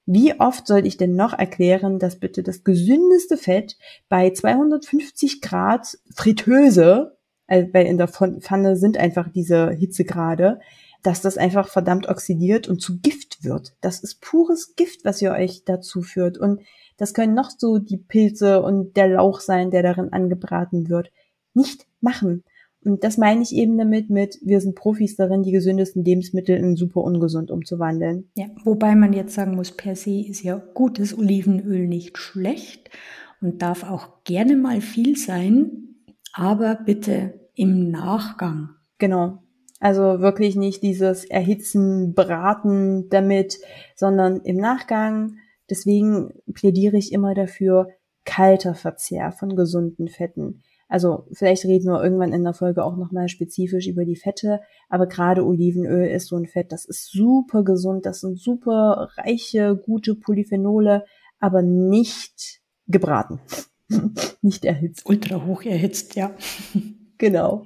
Wie 0.07 0.41
oft 0.41 0.67
soll 0.67 0.87
ich 0.87 0.97
denn 0.97 1.15
noch 1.15 1.39
erklären, 1.39 1.99
dass 1.99 2.19
bitte 2.19 2.43
das 2.43 2.65
gesündeste 2.65 3.37
Fett 3.37 3.77
bei 4.09 4.31
250 4.31 5.43
Grad 5.43 5.99
Fritteuse, 6.15 7.19
also 7.47 7.69
weil 7.75 7.87
in 7.87 7.99
der 7.99 8.09
Pfanne 8.09 8.77
sind 8.77 8.97
einfach 8.97 9.29
diese 9.29 9.71
Hitzegrade, 9.71 10.61
dass 11.03 11.21
das 11.21 11.37
einfach 11.37 11.69
verdammt 11.69 12.09
oxidiert 12.09 12.69
und 12.69 12.81
zu 12.81 13.01
Gift 13.01 13.45
wird. 13.45 13.75
Das 13.83 14.01
ist 14.01 14.21
pures 14.21 14.75
Gift, 14.77 15.05
was 15.05 15.21
ihr 15.21 15.33
euch 15.33 15.65
dazu 15.65 16.03
führt. 16.03 16.39
Und 16.39 16.63
das 16.97 17.15
können 17.15 17.35
noch 17.35 17.51
so 17.51 17.79
die 17.79 17.97
Pilze 17.99 18.63
und 18.63 18.97
der 18.97 19.09
Lauch 19.09 19.41
sein, 19.41 19.71
der 19.71 19.83
darin 19.83 20.13
angebraten 20.13 20.89
wird. 20.89 21.11
Nicht 21.55 21.87
machen. 22.01 22.45
Und 22.83 23.05
das 23.05 23.19
meine 23.19 23.43
ich 23.43 23.55
eben 23.55 23.77
damit 23.77 24.09
mit, 24.09 24.39
wir 24.43 24.61
sind 24.61 24.75
Profis 24.75 25.17
darin, 25.17 25.43
die 25.43 25.53
gesündesten 25.53 26.03
Lebensmittel 26.03 26.57
in 26.57 26.77
super 26.77 27.03
ungesund 27.03 27.51
umzuwandeln. 27.51 28.31
Ja, 28.37 28.47
wobei 28.65 28.95
man 28.95 29.13
jetzt 29.13 29.35
sagen 29.35 29.55
muss, 29.55 29.73
per 29.73 29.95
se 29.97 30.25
ist 30.27 30.43
ja 30.43 30.57
gutes 30.75 31.17
Olivenöl 31.17 31.87
nicht 31.87 32.17
schlecht 32.17 32.91
und 33.43 33.61
darf 33.61 33.85
auch 33.85 34.25
gerne 34.25 34.57
mal 34.57 34.81
viel 34.81 35.17
sein, 35.17 35.97
aber 36.33 36.75
bitte 36.75 37.49
im 37.55 37.91
Nachgang. 37.91 38.71
Genau. 38.99 39.39
Also 39.79 40.21
wirklich 40.21 40.57
nicht 40.57 40.83
dieses 40.83 41.25
Erhitzen, 41.25 42.15
Braten 42.15 43.09
damit, 43.11 43.59
sondern 43.97 44.41
im 44.41 44.57
Nachgang. 44.57 45.37
Deswegen 45.69 46.33
plädiere 46.53 46.97
ich 46.97 47.13
immer 47.13 47.35
dafür, 47.35 47.89
kalter 48.25 48.75
Verzehr 48.75 49.33
von 49.33 49.57
gesunden 49.57 50.09
Fetten. 50.09 50.63
Also 50.91 51.25
vielleicht 51.33 51.65
reden 51.65 51.87
wir 51.87 52.03
irgendwann 52.03 52.33
in 52.33 52.43
der 52.43 52.53
Folge 52.53 52.85
auch 52.85 52.97
nochmal 52.97 53.29
spezifisch 53.29 53.87
über 53.87 54.05
die 54.05 54.17
Fette, 54.17 54.61
aber 54.89 55.07
gerade 55.07 55.47
Olivenöl 55.47 56.09
ist 56.09 56.27
so 56.27 56.37
ein 56.37 56.49
Fett, 56.49 56.73
das 56.73 56.85
ist 56.85 57.13
super 57.13 57.63
gesund, 57.63 58.07
das 58.07 58.21
sind 58.21 58.41
super 58.41 59.09
reiche, 59.17 59.77
gute 59.77 60.17
Polyphenole, 60.17 61.05
aber 61.39 61.63
nicht 61.63 62.61
gebraten, 62.89 63.39
nicht 64.43 64.65
erhitzt. 64.65 65.07
Ultra 65.07 65.47
hoch 65.47 65.63
erhitzt, 65.63 66.17
ja. 66.17 66.33
genau. 67.19 67.63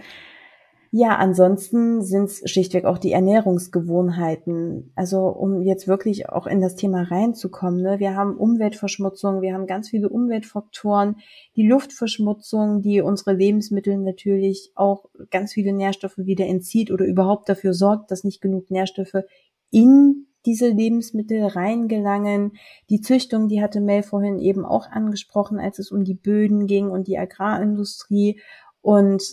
Ja, 0.96 1.16
ansonsten 1.16 2.02
sind 2.02 2.26
es 2.26 2.48
schlichtweg 2.48 2.84
auch 2.84 2.98
die 2.98 3.10
Ernährungsgewohnheiten. 3.10 4.92
Also 4.94 5.26
um 5.26 5.60
jetzt 5.60 5.88
wirklich 5.88 6.28
auch 6.28 6.46
in 6.46 6.60
das 6.60 6.76
Thema 6.76 7.02
reinzukommen. 7.02 7.82
Ne? 7.82 7.98
Wir 7.98 8.14
haben 8.14 8.36
Umweltverschmutzung, 8.36 9.42
wir 9.42 9.54
haben 9.54 9.66
ganz 9.66 9.88
viele 9.88 10.08
Umweltfaktoren, 10.08 11.16
die 11.56 11.66
Luftverschmutzung, 11.66 12.80
die 12.80 13.00
unsere 13.00 13.32
Lebensmittel 13.32 13.98
natürlich 13.98 14.70
auch 14.76 15.06
ganz 15.32 15.54
viele 15.54 15.72
Nährstoffe 15.72 16.18
wieder 16.18 16.46
entzieht 16.46 16.92
oder 16.92 17.06
überhaupt 17.06 17.48
dafür 17.48 17.74
sorgt, 17.74 18.12
dass 18.12 18.22
nicht 18.22 18.40
genug 18.40 18.70
Nährstoffe 18.70 19.24
in 19.72 20.28
diese 20.46 20.68
Lebensmittel 20.68 21.44
reingelangen. 21.44 22.52
Die 22.88 23.00
Züchtung, 23.00 23.48
die 23.48 23.60
hatte 23.60 23.80
Mel 23.80 24.04
vorhin 24.04 24.38
eben 24.38 24.64
auch 24.64 24.88
angesprochen, 24.88 25.58
als 25.58 25.80
es 25.80 25.90
um 25.90 26.04
die 26.04 26.14
Böden 26.14 26.68
ging 26.68 26.88
und 26.88 27.08
die 27.08 27.18
Agrarindustrie. 27.18 28.40
Und 28.80 29.24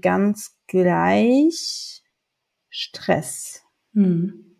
ganz 0.00 0.55
gleich 0.66 2.02
Stress. 2.68 3.62
Hm. 3.92 4.56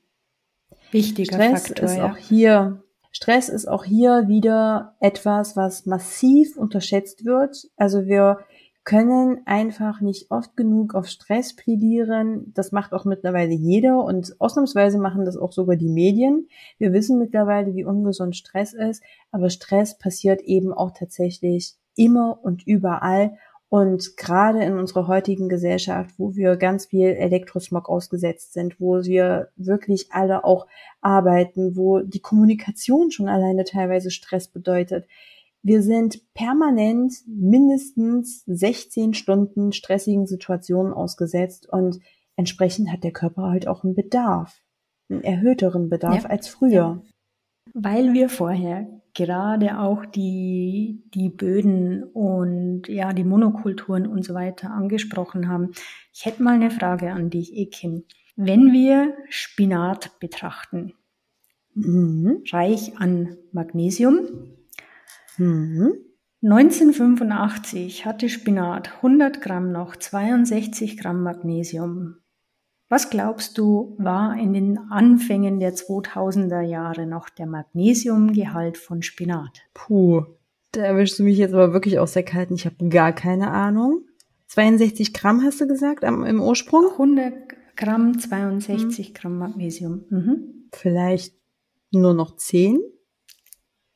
Wichtiger 0.91 1.35
Stress 1.35 1.67
Faktor, 1.69 1.85
ist 1.85 1.97
ja. 1.97 2.13
auch 2.13 2.17
hier 2.17 2.83
Stress 3.17 3.49
ist 3.49 3.67
auch 3.67 3.85
hier 3.85 4.29
wieder 4.29 4.95
etwas, 5.01 5.57
was 5.57 5.87
massiv 5.87 6.59
unterschätzt 6.59 7.25
wird. 7.25 7.67
Also 7.79 8.05
wir 8.05 8.41
können 8.85 9.41
einfach 9.47 10.03
nicht 10.03 10.31
oft 10.31 10.55
genug 10.55 10.95
auf 10.95 11.09
Stress 11.09 11.57
plädieren. 11.57 12.53
Das 12.55 12.73
macht 12.73 12.93
auch 12.93 13.07
mittlerweile 13.07 13.55
jeder 13.55 14.05
und 14.05 14.39
ausnahmsweise 14.39 14.99
machen 14.99 15.25
das 15.25 15.39
auch 15.39 15.53
sogar 15.53 15.77
die 15.77 15.89
Medien. 15.89 16.47
Wir 16.77 16.93
wissen 16.93 17.19
mittlerweile, 17.19 17.75
wie 17.75 17.87
ungesund 17.87 18.37
Stress 18.37 18.75
ist, 18.75 19.03
aber 19.31 19.49
Stress 19.49 19.97
passiert 19.97 20.43
eben 20.43 20.75
auch 20.75 20.91
tatsächlich 20.91 21.75
immer 21.97 22.39
und 22.43 22.67
überall 22.67 23.39
und 23.69 24.17
gerade 24.17 24.63
in 24.63 24.79
unserer 24.79 25.09
heutigen 25.09 25.49
Gesellschaft, 25.49 26.15
wo 26.19 26.37
wir 26.37 26.57
ganz 26.57 26.87
viel 26.87 27.09
Elektrosmog 27.09 27.89
ausgesetzt 27.89 28.53
sind, 28.53 28.81
wo 28.81 29.03
wir 29.03 29.49
wirklich 29.57 30.13
alle 30.13 30.45
auch 30.45 30.67
arbeiten, 31.01 31.77
wo 31.77 32.01
die 32.01 32.21
Kommunikation 32.21 33.11
schon 33.11 33.29
alleine 33.29 33.65
teilweise 33.65 34.11
Stress 34.11 34.49
bedeutet. 34.49 35.09
Wir 35.63 35.83
sind 35.83 36.33
permanent 36.33 37.13
mindestens 37.27 38.45
16 38.47 39.15
Stunden 39.15 39.73
stressigen 39.73 40.29
Situationen 40.29 40.93
ausgesetzt 40.93 41.69
und 41.69 41.99
entsprechend 42.37 42.93
hat 42.93 43.03
der 43.03 43.13
Körper 43.13 43.51
halt 43.51 43.67
auch 43.67 43.83
einen 43.83 43.97
Bedarf, 43.97 44.63
einen 45.11 45.25
erhöhteren 45.25 45.89
Bedarf 45.89 46.23
ja. 46.23 46.31
als 46.31 46.47
früher. 46.47 46.71
Ja. 46.71 47.03
Weil 47.75 48.13
wir 48.13 48.29
vorher 48.29 48.87
gerade 49.17 49.79
auch 49.79 50.05
die, 50.05 51.03
die 51.15 51.31
Böden 51.31 52.05
und 52.05 52.87
ja, 52.87 53.13
die 53.13 53.25
Monokulturen 53.25 54.07
und 54.07 54.25
so 54.25 54.35
weiter 54.35 54.71
angesprochen 54.71 55.49
haben. 55.49 55.73
Ich 56.13 56.27
hätte 56.27 56.43
mal 56.43 56.55
eine 56.55 56.71
Frage 56.71 57.11
an 57.13 57.31
dich, 57.31 57.57
Ekin. 57.57 58.05
Wenn 58.37 58.73
wir 58.73 59.17
Spinat 59.31 60.21
betrachten, 60.21 60.93
mhm. 61.75 62.45
reich 62.53 62.99
an 62.99 63.37
Magnesium, 63.53 64.55
mhm. 65.39 65.95
1985 66.43 68.05
hatte 68.05 68.29
Spinat 68.29 68.97
100 68.97 69.41
Gramm 69.41 69.73
noch 69.73 69.97
62 69.97 70.99
Gramm 70.99 71.23
Magnesium. 71.23 72.19
Was 72.89 73.11
glaubst 73.11 73.59
du, 73.59 73.97
war 73.99 74.39
in 74.39 74.53
den 74.53 74.79
Anfängen 74.91 75.59
der 75.59 75.75
2000er 75.75 76.61
Jahre 76.61 77.07
noch 77.07 77.29
der 77.29 77.47
Magnesiumgehalt 77.47 78.79
von 78.79 79.03
Spinat? 79.03 79.63
Puh, 79.75 80.25
da 80.71 80.83
erwischst 80.83 81.19
du 81.19 81.25
mich 81.25 81.39
jetzt 81.39 81.53
aber 81.53 81.73
wirklich 81.73 81.99
aus 81.99 82.13
der 82.13 82.23
Kalten. 82.23 82.55
Ich 82.55 82.65
habe 82.65 82.89
gar 82.89 83.13
keine 83.13 83.51
Ahnung. 83.51 84.05
62 84.49 85.13
Gramm 85.13 85.43
hast 85.43 85.61
du 85.61 85.67
gesagt 85.67 86.05
am, 86.05 86.25
im 86.25 86.41
Ursprung? 86.41 86.93
100 86.93 87.35
Gramm, 87.77 88.19
62 88.19 89.09
mhm. 89.09 89.15
Gramm 89.15 89.39
Magnesium. 89.39 90.05
Mhm. 90.09 90.69
Vielleicht 90.73 91.35
nur 91.91 92.15
noch 92.15 92.37
10? 92.37 92.79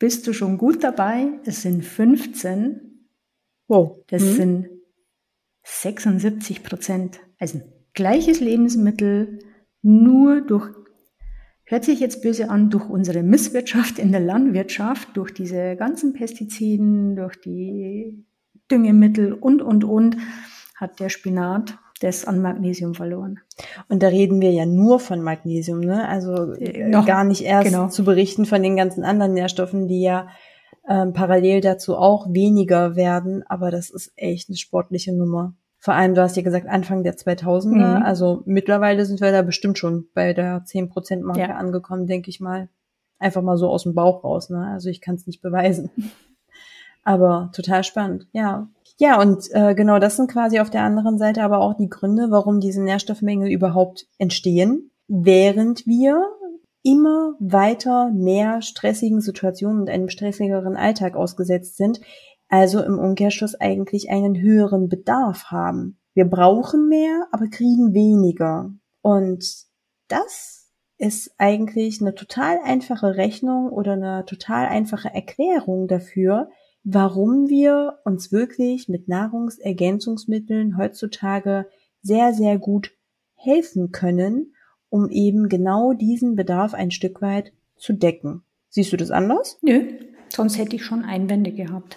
Bist 0.00 0.26
du 0.26 0.32
schon 0.32 0.58
gut 0.58 0.82
dabei? 0.82 1.28
Es 1.44 1.62
sind 1.62 1.84
15. 1.84 3.06
Wow. 3.68 3.98
Das 4.08 4.22
mhm. 4.22 4.32
sind 4.32 4.68
76 5.62 6.64
Prozent. 6.64 7.20
Also 7.38 7.60
gleiches 7.94 8.40
Lebensmittel 8.40 9.40
nur 9.82 10.40
durch, 10.40 10.68
hört 11.64 11.84
sich 11.84 12.00
jetzt 12.00 12.22
böse 12.22 12.50
an, 12.50 12.70
durch 12.70 12.88
unsere 12.88 13.22
Misswirtschaft 13.22 13.98
in 13.98 14.12
der 14.12 14.20
Landwirtschaft, 14.20 15.16
durch 15.16 15.32
diese 15.32 15.76
ganzen 15.76 16.12
Pestiziden, 16.12 17.16
durch 17.16 17.40
die 17.40 18.24
Düngemittel 18.70 19.32
und, 19.32 19.62
und, 19.62 19.84
und, 19.84 20.16
hat 20.76 21.00
der 21.00 21.08
Spinat 21.08 21.78
das 22.00 22.24
an 22.24 22.40
Magnesium 22.40 22.94
verloren. 22.94 23.40
Und 23.88 24.02
da 24.02 24.08
reden 24.08 24.40
wir 24.40 24.50
ja 24.52 24.64
nur 24.64 25.00
von 25.00 25.20
Magnesium, 25.20 25.80
ne? 25.80 26.08
Also 26.08 26.54
äh, 26.54 26.88
Noch, 26.88 27.06
gar 27.06 27.24
nicht 27.24 27.42
erst 27.42 27.68
genau. 27.68 27.88
zu 27.88 28.04
berichten 28.04 28.46
von 28.46 28.62
den 28.62 28.76
ganzen 28.76 29.04
anderen 29.04 29.34
Nährstoffen, 29.34 29.86
die 29.86 30.00
ja 30.00 30.28
ähm, 30.88 31.12
parallel 31.12 31.60
dazu 31.60 31.96
auch 31.96 32.32
weniger 32.32 32.96
werden. 32.96 33.44
Aber 33.46 33.70
das 33.70 33.90
ist 33.90 34.12
echt 34.16 34.48
eine 34.48 34.56
sportliche 34.56 35.12
Nummer. 35.12 35.54
Vor 35.82 35.94
allem, 35.94 36.14
du 36.14 36.20
hast 36.20 36.36
ja 36.36 36.42
gesagt, 36.42 36.68
Anfang 36.68 37.02
der 37.02 37.16
2000er. 37.16 37.98
Mhm. 37.98 38.02
Also 38.02 38.42
mittlerweile 38.44 39.06
sind 39.06 39.22
wir 39.22 39.32
da 39.32 39.40
bestimmt 39.40 39.78
schon 39.78 40.08
bei 40.14 40.34
der 40.34 40.62
10%-Marke 40.64 41.40
ja. 41.40 41.56
angekommen, 41.56 42.06
denke 42.06 42.28
ich 42.28 42.38
mal. 42.38 42.68
Einfach 43.18 43.40
mal 43.40 43.56
so 43.56 43.68
aus 43.68 43.84
dem 43.84 43.94
Bauch 43.94 44.22
raus. 44.22 44.50
Ne? 44.50 44.66
Also 44.72 44.90
ich 44.90 45.00
kann 45.00 45.14
es 45.14 45.26
nicht 45.26 45.40
beweisen. 45.40 45.90
aber 47.02 47.50
total 47.54 47.82
spannend, 47.82 48.26
ja. 48.32 48.68
Ja, 48.98 49.18
und 49.18 49.44
äh, 49.52 49.74
genau 49.74 49.98
das 49.98 50.16
sind 50.16 50.30
quasi 50.30 50.60
auf 50.60 50.68
der 50.68 50.82
anderen 50.82 51.16
Seite 51.16 51.42
aber 51.42 51.60
auch 51.60 51.72
die 51.72 51.88
Gründe, 51.88 52.30
warum 52.30 52.60
diese 52.60 52.82
Nährstoffmängel 52.82 53.50
überhaupt 53.50 54.06
entstehen, 54.18 54.90
während 55.08 55.86
wir 55.86 56.22
immer 56.82 57.34
weiter 57.40 58.10
mehr 58.10 58.60
stressigen 58.60 59.22
Situationen 59.22 59.80
und 59.80 59.90
einem 59.90 60.10
stressigeren 60.10 60.76
Alltag 60.76 61.16
ausgesetzt 61.16 61.78
sind, 61.78 62.00
also 62.50 62.82
im 62.82 62.98
Umkehrschluss 62.98 63.54
eigentlich 63.54 64.10
einen 64.10 64.38
höheren 64.38 64.88
Bedarf 64.88 65.44
haben. 65.46 65.98
Wir 66.14 66.24
brauchen 66.24 66.88
mehr, 66.88 67.28
aber 67.30 67.46
kriegen 67.46 67.94
weniger. 67.94 68.74
Und 69.00 69.64
das 70.08 70.68
ist 70.98 71.32
eigentlich 71.38 72.00
eine 72.00 72.14
total 72.14 72.58
einfache 72.62 73.16
Rechnung 73.16 73.70
oder 73.70 73.92
eine 73.92 74.24
total 74.26 74.66
einfache 74.66 75.14
Erklärung 75.14 75.86
dafür, 75.86 76.50
warum 76.82 77.48
wir 77.48 78.00
uns 78.04 78.32
wirklich 78.32 78.88
mit 78.88 79.08
Nahrungsergänzungsmitteln 79.08 80.76
heutzutage 80.76 81.66
sehr, 82.02 82.34
sehr 82.34 82.58
gut 82.58 82.92
helfen 83.34 83.92
können, 83.92 84.54
um 84.88 85.08
eben 85.08 85.48
genau 85.48 85.92
diesen 85.92 86.34
Bedarf 86.34 86.74
ein 86.74 86.90
Stück 86.90 87.22
weit 87.22 87.52
zu 87.76 87.92
decken. 87.92 88.42
Siehst 88.68 88.92
du 88.92 88.96
das 88.96 89.10
anders? 89.10 89.58
Nö, 89.62 89.84
sonst 90.34 90.58
hätte 90.58 90.76
ich 90.76 90.84
schon 90.84 91.04
Einwände 91.04 91.52
gehabt. 91.52 91.96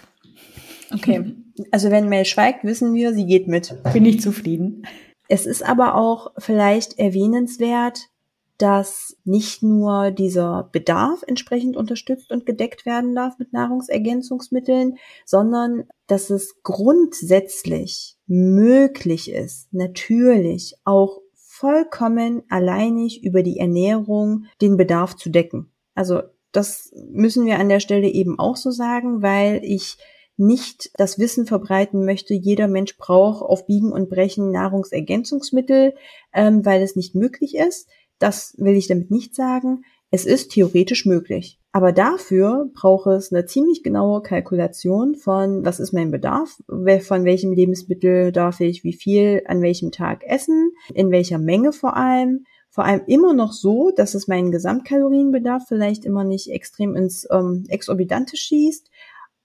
Okay. 0.91 1.35
Also 1.71 1.91
wenn 1.91 2.09
Mel 2.09 2.25
schweigt, 2.25 2.63
wissen 2.63 2.93
wir, 2.93 3.13
sie 3.13 3.25
geht 3.25 3.47
mit. 3.47 3.75
Bin 3.93 4.05
ich 4.05 4.21
zufrieden. 4.21 4.85
Es 5.27 5.45
ist 5.45 5.63
aber 5.63 5.95
auch 5.95 6.31
vielleicht 6.37 6.99
erwähnenswert, 6.99 8.09
dass 8.57 9.17
nicht 9.23 9.63
nur 9.63 10.11
dieser 10.11 10.69
Bedarf 10.71 11.23
entsprechend 11.25 11.75
unterstützt 11.75 12.31
und 12.31 12.45
gedeckt 12.45 12.85
werden 12.85 13.15
darf 13.15 13.39
mit 13.39 13.51
Nahrungsergänzungsmitteln, 13.51 14.97
sondern 15.25 15.85
dass 16.07 16.29
es 16.29 16.61
grundsätzlich 16.61 18.15
möglich 18.27 19.31
ist, 19.31 19.73
natürlich 19.73 20.75
auch 20.83 21.19
vollkommen 21.33 22.43
alleinig 22.49 23.23
über 23.23 23.43
die 23.43 23.57
Ernährung 23.57 24.45
den 24.61 24.77
Bedarf 24.77 25.15
zu 25.15 25.29
decken. 25.29 25.71
Also 25.95 26.21
das 26.51 26.93
müssen 27.09 27.45
wir 27.45 27.59
an 27.59 27.69
der 27.69 27.79
Stelle 27.79 28.07
eben 28.07 28.39
auch 28.39 28.55
so 28.55 28.71
sagen, 28.71 29.21
weil 29.21 29.61
ich 29.63 29.97
nicht 30.37 30.91
das 30.97 31.19
Wissen 31.19 31.45
verbreiten 31.45 32.05
möchte, 32.05 32.33
jeder 32.33 32.67
Mensch 32.67 32.97
braucht 32.97 33.43
auf 33.43 33.65
Biegen 33.65 33.91
und 33.91 34.09
Brechen 34.09 34.51
Nahrungsergänzungsmittel, 34.51 35.93
ähm, 36.33 36.65
weil 36.65 36.81
es 36.81 36.95
nicht 36.95 37.15
möglich 37.15 37.55
ist. 37.55 37.87
Das 38.19 38.55
will 38.57 38.75
ich 38.75 38.87
damit 38.87 39.11
nicht 39.11 39.35
sagen. 39.35 39.83
Es 40.09 40.25
ist 40.25 40.51
theoretisch 40.51 41.05
möglich. 41.05 41.59
Aber 41.71 41.91
dafür 41.91 42.69
braucht 42.75 43.07
es 43.07 43.33
eine 43.33 43.45
ziemlich 43.45 43.81
genaue 43.81 44.21
Kalkulation 44.21 45.15
von, 45.15 45.65
was 45.65 45.79
ist 45.79 45.91
mein 45.91 46.11
Bedarf, 46.11 46.61
von 46.67 47.25
welchem 47.25 47.51
Lebensmittel 47.51 48.31
darf 48.31 48.59
ich 48.59 48.83
wie 48.83 48.93
viel 48.93 49.41
an 49.47 49.63
welchem 49.63 49.91
Tag 49.91 50.23
essen, 50.23 50.71
in 50.93 51.09
welcher 51.09 51.39
Menge 51.39 51.73
vor 51.73 51.97
allem. 51.97 52.45
Vor 52.69 52.85
allem 52.85 53.01
immer 53.07 53.33
noch 53.33 53.53
so, 53.53 53.91
dass 53.95 54.13
es 54.13 54.27
meinen 54.27 54.51
Gesamtkalorienbedarf 54.51 55.63
vielleicht 55.67 56.05
immer 56.05 56.23
nicht 56.23 56.49
extrem 56.49 56.95
ins 56.95 57.27
ähm, 57.31 57.65
Exorbitante 57.67 58.37
schießt, 58.37 58.89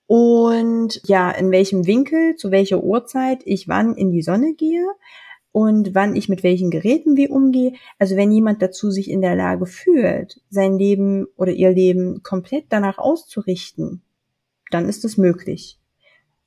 und 0.08 1.02
ja, 1.04 1.30
in 1.30 1.50
welchem 1.50 1.86
Winkel, 1.86 2.34
zu 2.36 2.50
welcher 2.50 2.82
Uhrzeit 2.82 3.42
ich 3.44 3.68
wann 3.68 3.94
in 3.94 4.10
die 4.10 4.22
Sonne 4.22 4.54
gehe 4.54 4.86
und 5.52 5.94
wann 5.94 6.16
ich 6.16 6.30
mit 6.30 6.42
welchen 6.42 6.70
Geräten 6.70 7.14
wie 7.18 7.28
umgehe. 7.28 7.74
Also 7.98 8.16
wenn 8.16 8.32
jemand 8.32 8.62
dazu 8.62 8.90
sich 8.90 9.10
in 9.10 9.20
der 9.20 9.36
Lage 9.36 9.66
fühlt, 9.66 10.40
sein 10.48 10.78
Leben 10.78 11.26
oder 11.36 11.52
ihr 11.52 11.70
Leben 11.72 12.22
komplett 12.22 12.64
danach 12.70 12.96
auszurichten, 12.96 14.00
dann 14.70 14.88
ist 14.88 15.04
es 15.04 15.18
möglich. 15.18 15.78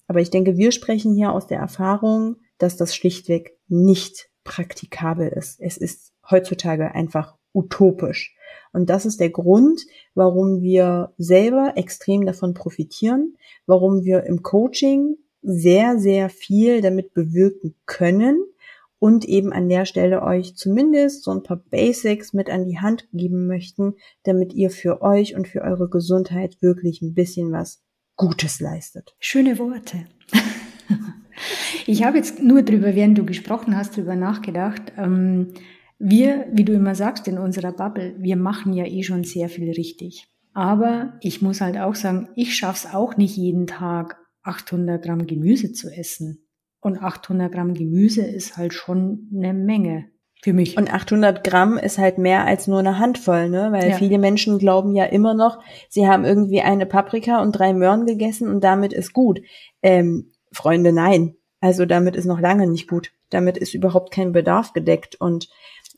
Aber 0.08 0.22
ich 0.22 0.32
denke, 0.32 0.58
wir 0.58 0.72
sprechen 0.72 1.13
hier 1.13 1.32
aus 1.32 1.46
der 1.46 1.60
Erfahrung, 1.60 2.38
dass 2.58 2.77
das 2.77 2.96
schlichtweg 2.96 3.56
nicht 3.68 4.32
praktikabel 4.44 5.27
ist. 5.27 5.62
Es 5.62 5.77
ist 5.77 6.13
heutzutage 6.27 6.96
einfach 6.96 7.38
utopisch. 7.53 8.36
Und 8.74 8.89
das 8.89 9.05
ist 9.05 9.20
der 9.20 9.29
Grund, 9.29 9.81
warum 10.15 10.62
wir 10.62 11.13
selber 11.17 11.74
extrem 11.75 12.25
davon 12.25 12.53
profitieren, 12.53 13.36
warum 13.65 14.03
wir 14.03 14.24
im 14.24 14.41
Coaching 14.43 15.17
sehr, 15.41 16.00
sehr 16.00 16.29
viel 16.29 16.81
damit 16.81 17.13
bewirken 17.13 17.75
können 17.86 18.43
und 19.00 19.25
eben 19.25 19.51
an 19.51 19.67
der 19.67 19.86
Stelle 19.86 20.22
euch 20.22 20.55
zumindest 20.55 21.24
so 21.24 21.31
ein 21.31 21.43
paar 21.43 21.58
Basics 21.58 22.34
mit 22.34 22.50
an 22.50 22.65
die 22.65 22.79
Hand 22.79 23.08
geben 23.12 23.48
möchten, 23.48 23.96
damit 24.24 24.53
ihr 24.53 24.70
für 24.70 25.01
euch 25.01 25.36
und 25.36 25.48
für 25.48 25.62
eure 25.62 25.89
Gesundheit 25.89 26.62
wirklich 26.62 27.01
ein 27.01 27.15
bisschen 27.15 27.51
was 27.51 27.81
Gutes 28.15 28.60
leistet. 28.60 29.15
Schöne 29.20 29.58
Worte. 29.58 30.05
Ich 31.88 32.03
habe 32.03 32.17
jetzt 32.17 32.41
nur 32.41 32.62
drüber, 32.62 32.96
während 32.96 33.17
du 33.17 33.25
gesprochen 33.25 33.75
hast, 33.75 33.98
drüber 33.98 34.15
nachgedacht. 34.15 34.93
Ähm, 34.98 35.53
wir, 36.01 36.47
wie 36.52 36.65
du 36.65 36.73
immer 36.73 36.95
sagst, 36.95 37.28
in 37.28 37.38
unserer 37.38 37.71
Bubble, 37.71 38.15
wir 38.17 38.36
machen 38.36 38.73
ja 38.73 38.86
eh 38.86 39.04
schon 39.04 39.23
sehr 39.23 39.49
viel 39.49 39.71
richtig. 39.71 40.28
Aber 40.54 41.13
ich 41.21 41.41
muss 41.41 41.62
halt 41.62 41.78
auch 41.78 41.95
sagen, 41.95 42.30
ich 42.36 42.56
schaff's 42.56 42.88
auch 42.93 43.17
nicht 43.17 43.38
jeden 43.38 43.67
Tag 43.67 44.17
800 44.43 45.04
Gramm 45.04 45.28
Gemüse 45.28 45.71
zu 45.71 45.89
essen. 45.89 46.47
Und 46.82 47.02
800 47.02 47.52
Gramm 47.52 47.73
Gemüse 47.73 48.23
ist 48.23 48.58
halt 48.58 48.73
schon 48.73 49.30
eine 49.34 49.54
Menge 49.54 50.12
für 50.41 50.54
mich. 50.54 50.78
Und 50.78 50.91
800 50.91 51.43
Gramm 51.43 51.78
ist 51.78 51.99
halt 51.99 52.17
mehr 52.17 52.45
als 52.45 52.67
nur 52.67 52.80
eine 52.80 52.97
Handvoll, 52.97 53.49
ne? 53.49 53.71
Weil 53.71 53.91
ja. 53.91 53.97
viele 53.97 54.17
Menschen 54.17 54.58
glauben 54.58 54.95
ja 54.95 55.06
immer 55.06 55.36
noch, 55.36 55.60
sie 55.88 56.08
haben 56.08 56.25
irgendwie 56.25 56.62
eine 56.62 56.88
Paprika 56.88 57.41
und 57.41 57.52
drei 57.52 57.73
Möhren 57.73 58.06
gegessen 58.08 58.49
und 58.49 58.63
damit 58.63 58.91
ist 58.91 59.13
gut. 59.13 59.41
Ähm, 59.84 60.32
Freunde, 60.52 60.91
nein. 60.91 61.36
Also 61.60 61.86
damit 61.86 62.15
ist 62.15 62.25
noch 62.25 62.39
lange 62.39 62.67
nicht 62.67 62.89
gut. 62.89 63.12
Damit 63.30 63.58
ist 63.58 63.75
überhaupt 63.75 64.12
kein 64.12 64.32
Bedarf 64.32 64.73
gedeckt 64.73 65.15
und 65.15 65.47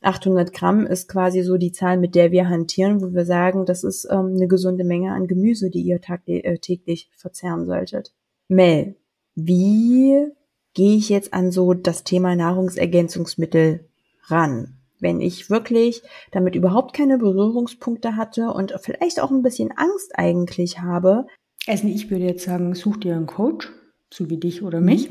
800 0.04 0.52
Gramm 0.52 0.86
ist 0.86 1.08
quasi 1.08 1.42
so 1.42 1.56
die 1.56 1.72
Zahl, 1.72 1.98
mit 1.98 2.14
der 2.14 2.32
wir 2.32 2.48
hantieren, 2.48 3.00
wo 3.02 3.12
wir 3.12 3.24
sagen, 3.24 3.66
das 3.66 3.84
ist 3.84 4.06
ähm, 4.10 4.34
eine 4.36 4.48
gesunde 4.48 4.84
Menge 4.84 5.12
an 5.12 5.26
Gemüse, 5.26 5.70
die 5.70 5.82
ihr 5.82 6.00
äh, 6.26 6.58
täglich 6.58 7.10
verzehren 7.16 7.66
solltet. 7.66 8.12
Mel, 8.48 8.96
wie 9.34 10.26
gehe 10.74 10.96
ich 10.96 11.08
jetzt 11.08 11.32
an 11.32 11.50
so 11.50 11.74
das 11.74 12.04
Thema 12.04 12.36
Nahrungsergänzungsmittel 12.36 13.88
ran? 14.26 14.76
Wenn 15.00 15.20
ich 15.20 15.50
wirklich 15.50 16.02
damit 16.30 16.54
überhaupt 16.54 16.94
keine 16.94 17.18
Berührungspunkte 17.18 18.16
hatte 18.16 18.50
und 18.50 18.74
vielleicht 18.80 19.20
auch 19.20 19.30
ein 19.30 19.42
bisschen 19.42 19.72
Angst 19.72 20.12
eigentlich 20.14 20.80
habe. 20.80 21.26
Also 21.66 21.88
ich 21.88 22.10
würde 22.10 22.24
jetzt 22.24 22.44
sagen, 22.44 22.74
such 22.74 22.98
dir 22.98 23.16
einen 23.16 23.26
Coach, 23.26 23.70
so 24.12 24.30
wie 24.30 24.38
dich 24.38 24.62
oder 24.62 24.80
mich. 24.80 25.10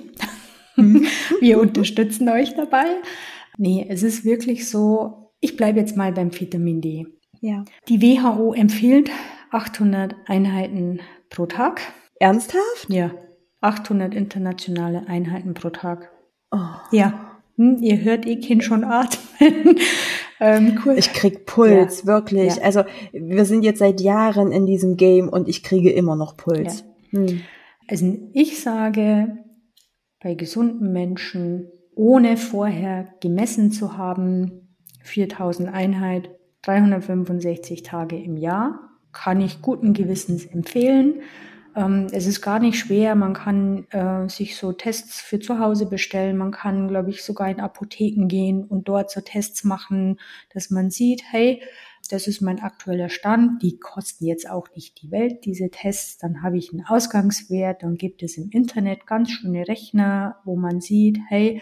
Mhm. 0.75 1.05
Wir 1.41 1.59
unterstützen 1.59 2.29
euch 2.29 2.55
dabei. 2.55 2.85
Nee, 3.57 3.85
es 3.89 4.03
ist 4.03 4.25
wirklich 4.25 4.69
so, 4.69 5.31
ich 5.39 5.57
bleibe 5.57 5.79
jetzt 5.79 5.97
mal 5.97 6.11
beim 6.11 6.37
Vitamin 6.37 6.81
D. 6.81 7.05
Ja. 7.41 7.65
Die 7.89 8.01
WHO 8.01 8.53
empfiehlt 8.53 9.11
800 9.51 10.15
Einheiten 10.27 11.01
pro 11.29 11.45
Tag. 11.45 11.81
Ernsthaft? 12.19 12.87
Ja. 12.87 13.11
800 13.61 14.13
internationale 14.13 15.07
Einheiten 15.07 15.53
pro 15.53 15.69
Tag. 15.69 16.11
Oh. 16.51 16.57
Ja. 16.91 17.37
Hm, 17.57 17.77
ihr 17.81 18.01
hört 18.01 18.25
eh 18.25 18.37
Kind 18.37 18.63
schon 18.63 18.83
atmen. 18.83 19.77
ähm, 20.39 20.79
cool. 20.85 20.95
Ich 20.97 21.13
krieg 21.13 21.45
Puls, 21.45 22.01
ja. 22.01 22.07
wirklich. 22.07 22.55
Ja. 22.55 22.63
Also 22.63 22.83
wir 23.11 23.45
sind 23.45 23.63
jetzt 23.63 23.79
seit 23.79 24.01
Jahren 24.01 24.51
in 24.51 24.65
diesem 24.65 24.97
Game 24.97 25.29
und 25.29 25.47
ich 25.47 25.63
kriege 25.63 25.91
immer 25.91 26.15
noch 26.15 26.35
Puls. 26.35 26.83
Ja. 27.11 27.19
Hm. 27.19 27.41
Also 27.87 28.17
ich 28.33 28.59
sage, 28.59 29.37
bei 30.21 30.33
gesunden 30.35 30.91
Menschen 30.93 31.69
ohne 31.95 32.37
vorher 32.37 33.13
gemessen 33.21 33.71
zu 33.71 33.97
haben, 33.97 34.75
4000 35.03 35.69
Einheit, 35.73 36.29
365 36.63 37.83
Tage 37.83 38.17
im 38.17 38.37
Jahr, 38.37 38.79
kann 39.11 39.41
ich 39.41 39.61
guten 39.61 39.93
Gewissens 39.93 40.45
empfehlen. 40.45 41.21
Ähm, 41.75 42.07
es 42.11 42.27
ist 42.27 42.41
gar 42.41 42.59
nicht 42.59 42.77
schwer, 42.77 43.15
man 43.15 43.33
kann 43.33 43.85
äh, 43.89 44.29
sich 44.29 44.57
so 44.57 44.73
Tests 44.73 45.21
für 45.21 45.39
zu 45.39 45.59
Hause 45.59 45.87
bestellen, 45.87 46.37
man 46.37 46.51
kann, 46.51 46.87
glaube 46.87 47.09
ich, 47.09 47.23
sogar 47.23 47.49
in 47.49 47.59
Apotheken 47.59 48.27
gehen 48.27 48.63
und 48.63 48.87
dort 48.87 49.11
so 49.11 49.21
Tests 49.21 49.63
machen, 49.63 50.19
dass 50.53 50.69
man 50.69 50.89
sieht, 50.89 51.23
hey, 51.31 51.61
das 52.09 52.27
ist 52.27 52.41
mein 52.41 52.59
aktueller 52.59 53.09
Stand, 53.09 53.61
die 53.63 53.79
kosten 53.79 54.25
jetzt 54.25 54.49
auch 54.49 54.67
nicht 54.75 55.01
die 55.01 55.11
Welt, 55.11 55.45
diese 55.45 55.69
Tests, 55.69 56.17
dann 56.17 56.43
habe 56.43 56.57
ich 56.57 56.71
einen 56.71 56.85
Ausgangswert, 56.85 57.83
dann 57.83 57.95
gibt 57.95 58.23
es 58.23 58.37
im 58.37 58.49
Internet 58.49 59.05
ganz 59.07 59.31
schöne 59.31 59.67
Rechner, 59.67 60.37
wo 60.43 60.55
man 60.55 60.81
sieht, 60.81 61.19
hey, 61.29 61.61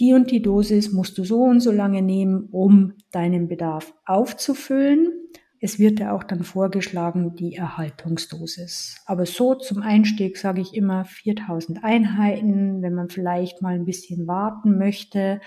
die 0.00 0.12
und 0.12 0.30
die 0.30 0.42
Dosis 0.42 0.92
musst 0.92 1.16
du 1.18 1.24
so 1.24 1.42
und 1.42 1.60
so 1.60 1.70
lange 1.70 2.02
nehmen, 2.02 2.48
um 2.50 2.94
deinen 3.12 3.46
Bedarf 3.46 3.94
aufzufüllen. 4.04 5.12
Es 5.60 5.78
wird 5.78 6.00
ja 6.00 6.12
auch 6.12 6.24
dann 6.24 6.42
vorgeschlagen, 6.42 7.36
die 7.36 7.54
Erhaltungsdosis. 7.54 8.96
Aber 9.06 9.24
so 9.24 9.54
zum 9.54 9.82
Einstieg 9.82 10.36
sage 10.36 10.60
ich 10.60 10.74
immer 10.74 11.04
4000 11.04 11.84
Einheiten, 11.84 12.82
wenn 12.82 12.92
man 12.92 13.08
vielleicht 13.08 13.62
mal 13.62 13.74
ein 13.74 13.84
bisschen 13.84 14.26
warten 14.26 14.76
möchte, 14.76 15.40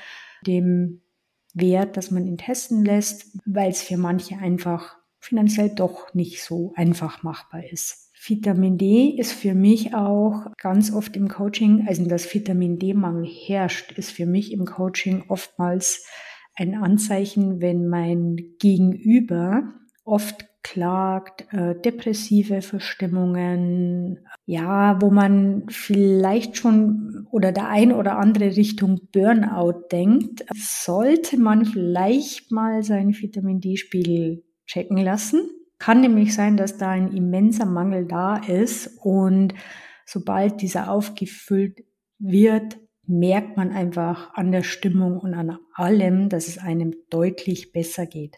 dem 0.46 1.02
Wert, 1.60 1.98
dass 1.98 2.12
man 2.12 2.26
ihn 2.26 2.38
testen 2.38 2.84
lässt, 2.84 3.38
weil 3.46 3.70
es 3.70 3.82
für 3.82 3.98
manche 3.98 4.38
einfach 4.38 4.98
finanziell 5.20 5.70
doch 5.70 6.13
nicht 6.13 6.43
so 6.43 6.74
einfach 6.76 7.24
machbar 7.24 7.63
ist. 7.70 8.12
Vitamin 8.26 8.78
D 8.78 9.15
ist 9.17 9.32
für 9.32 9.54
mich 9.54 9.93
auch 9.93 10.48
ganz 10.58 10.91
oft 10.91 11.15
im 11.15 11.28
Coaching, 11.28 11.86
also 11.88 12.06
dass 12.06 12.34
Vitamin 12.34 12.80
D-Mangel 12.80 13.26
herrscht, 13.26 13.91
ist 13.93 14.12
für 14.12 14.26
mich 14.26 14.52
im 14.52 14.65
Coaching 14.65 15.24
oftmals 15.28 16.06
ein 16.56 16.76
Anzeichen, 16.76 17.62
wenn 17.62 17.88
mein 17.88 18.38
Gegenüber 18.60 19.74
oft 20.04 20.46
klagt, 20.63 21.46
äh, 21.54 21.80
depressive 21.80 22.62
Verstimmungen, 22.62 24.20
ja, 24.46 25.02
wo 25.02 25.10
man 25.10 25.63
vielleicht 25.70 26.58
schon 26.58 27.28
oder 27.32 27.52
der 27.52 27.70
ein 27.70 27.91
oder 27.91 28.17
andere 28.17 28.56
Richtung 28.56 29.00
Burnout 29.12 29.88
denkt, 29.91 30.46
sollte 30.56 31.39
man 31.39 31.65
vielleicht 31.65 32.52
mal 32.52 32.84
seinen 32.84 33.13
Vitamin 33.13 33.62
D-Spiegel 33.62 34.43
checken 34.65 34.98
lassen. 34.98 35.50
Kann 35.80 36.02
nämlich 36.02 36.34
sein, 36.34 36.58
dass 36.58 36.78
da 36.78 36.89
ein 36.89 37.13
immenser 37.13 37.65
Mangel 37.65 38.06
da 38.06 38.38
ist 38.38 38.98
und 39.02 39.54
sobald 40.06 40.62
dieser 40.62 40.91
aufgefüllt 40.91 41.84
wird, 42.20 42.78
merkt 43.08 43.58
man 43.58 43.72
einfach 43.72 44.34
an 44.34 44.52
der 44.52 44.63
Stimmung 44.63 45.17
und 45.20 45.34
an 45.34 45.58
allem, 45.74 46.30
dass 46.30 46.48
es 46.48 46.58
einem 46.58 46.93
deutlich 47.10 47.72
besser 47.72 48.06
geht. 48.06 48.38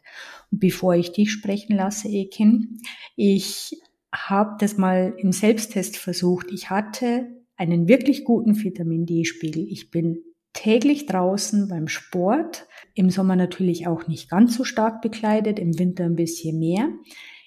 Und 0.52 0.60
bevor 0.60 0.96
ich 0.96 1.12
dich 1.12 1.32
sprechen 1.32 1.76
lasse, 1.76 2.08
Ekin, 2.08 2.80
ich 3.16 3.82
habe 4.14 4.56
das 4.60 4.78
mal 4.78 5.14
im 5.18 5.32
Selbsttest 5.32 5.98
versucht. 5.98 6.52
Ich 6.52 6.70
hatte 6.70 7.28
einen 7.58 7.88
wirklich 7.88 8.24
guten 8.24 8.62
Vitamin 8.62 9.06
D-Spiegel. 9.06 9.66
Ich 9.70 9.92
bin 9.92 10.20
täglich 10.54 11.06
draußen 11.06 11.68
beim 11.68 11.88
Sport, 11.88 12.68
im 12.94 13.10
Sommer 13.10 13.36
natürlich 13.36 13.88
auch 13.88 14.08
nicht 14.08 14.30
ganz 14.30 14.56
so 14.56 14.64
stark 14.64 15.02
bekleidet, 15.02 15.60
im 15.60 15.78
Winter 15.78 16.06
ein 16.06 16.16
bisschen 16.16 16.60
mehr. 16.60 16.90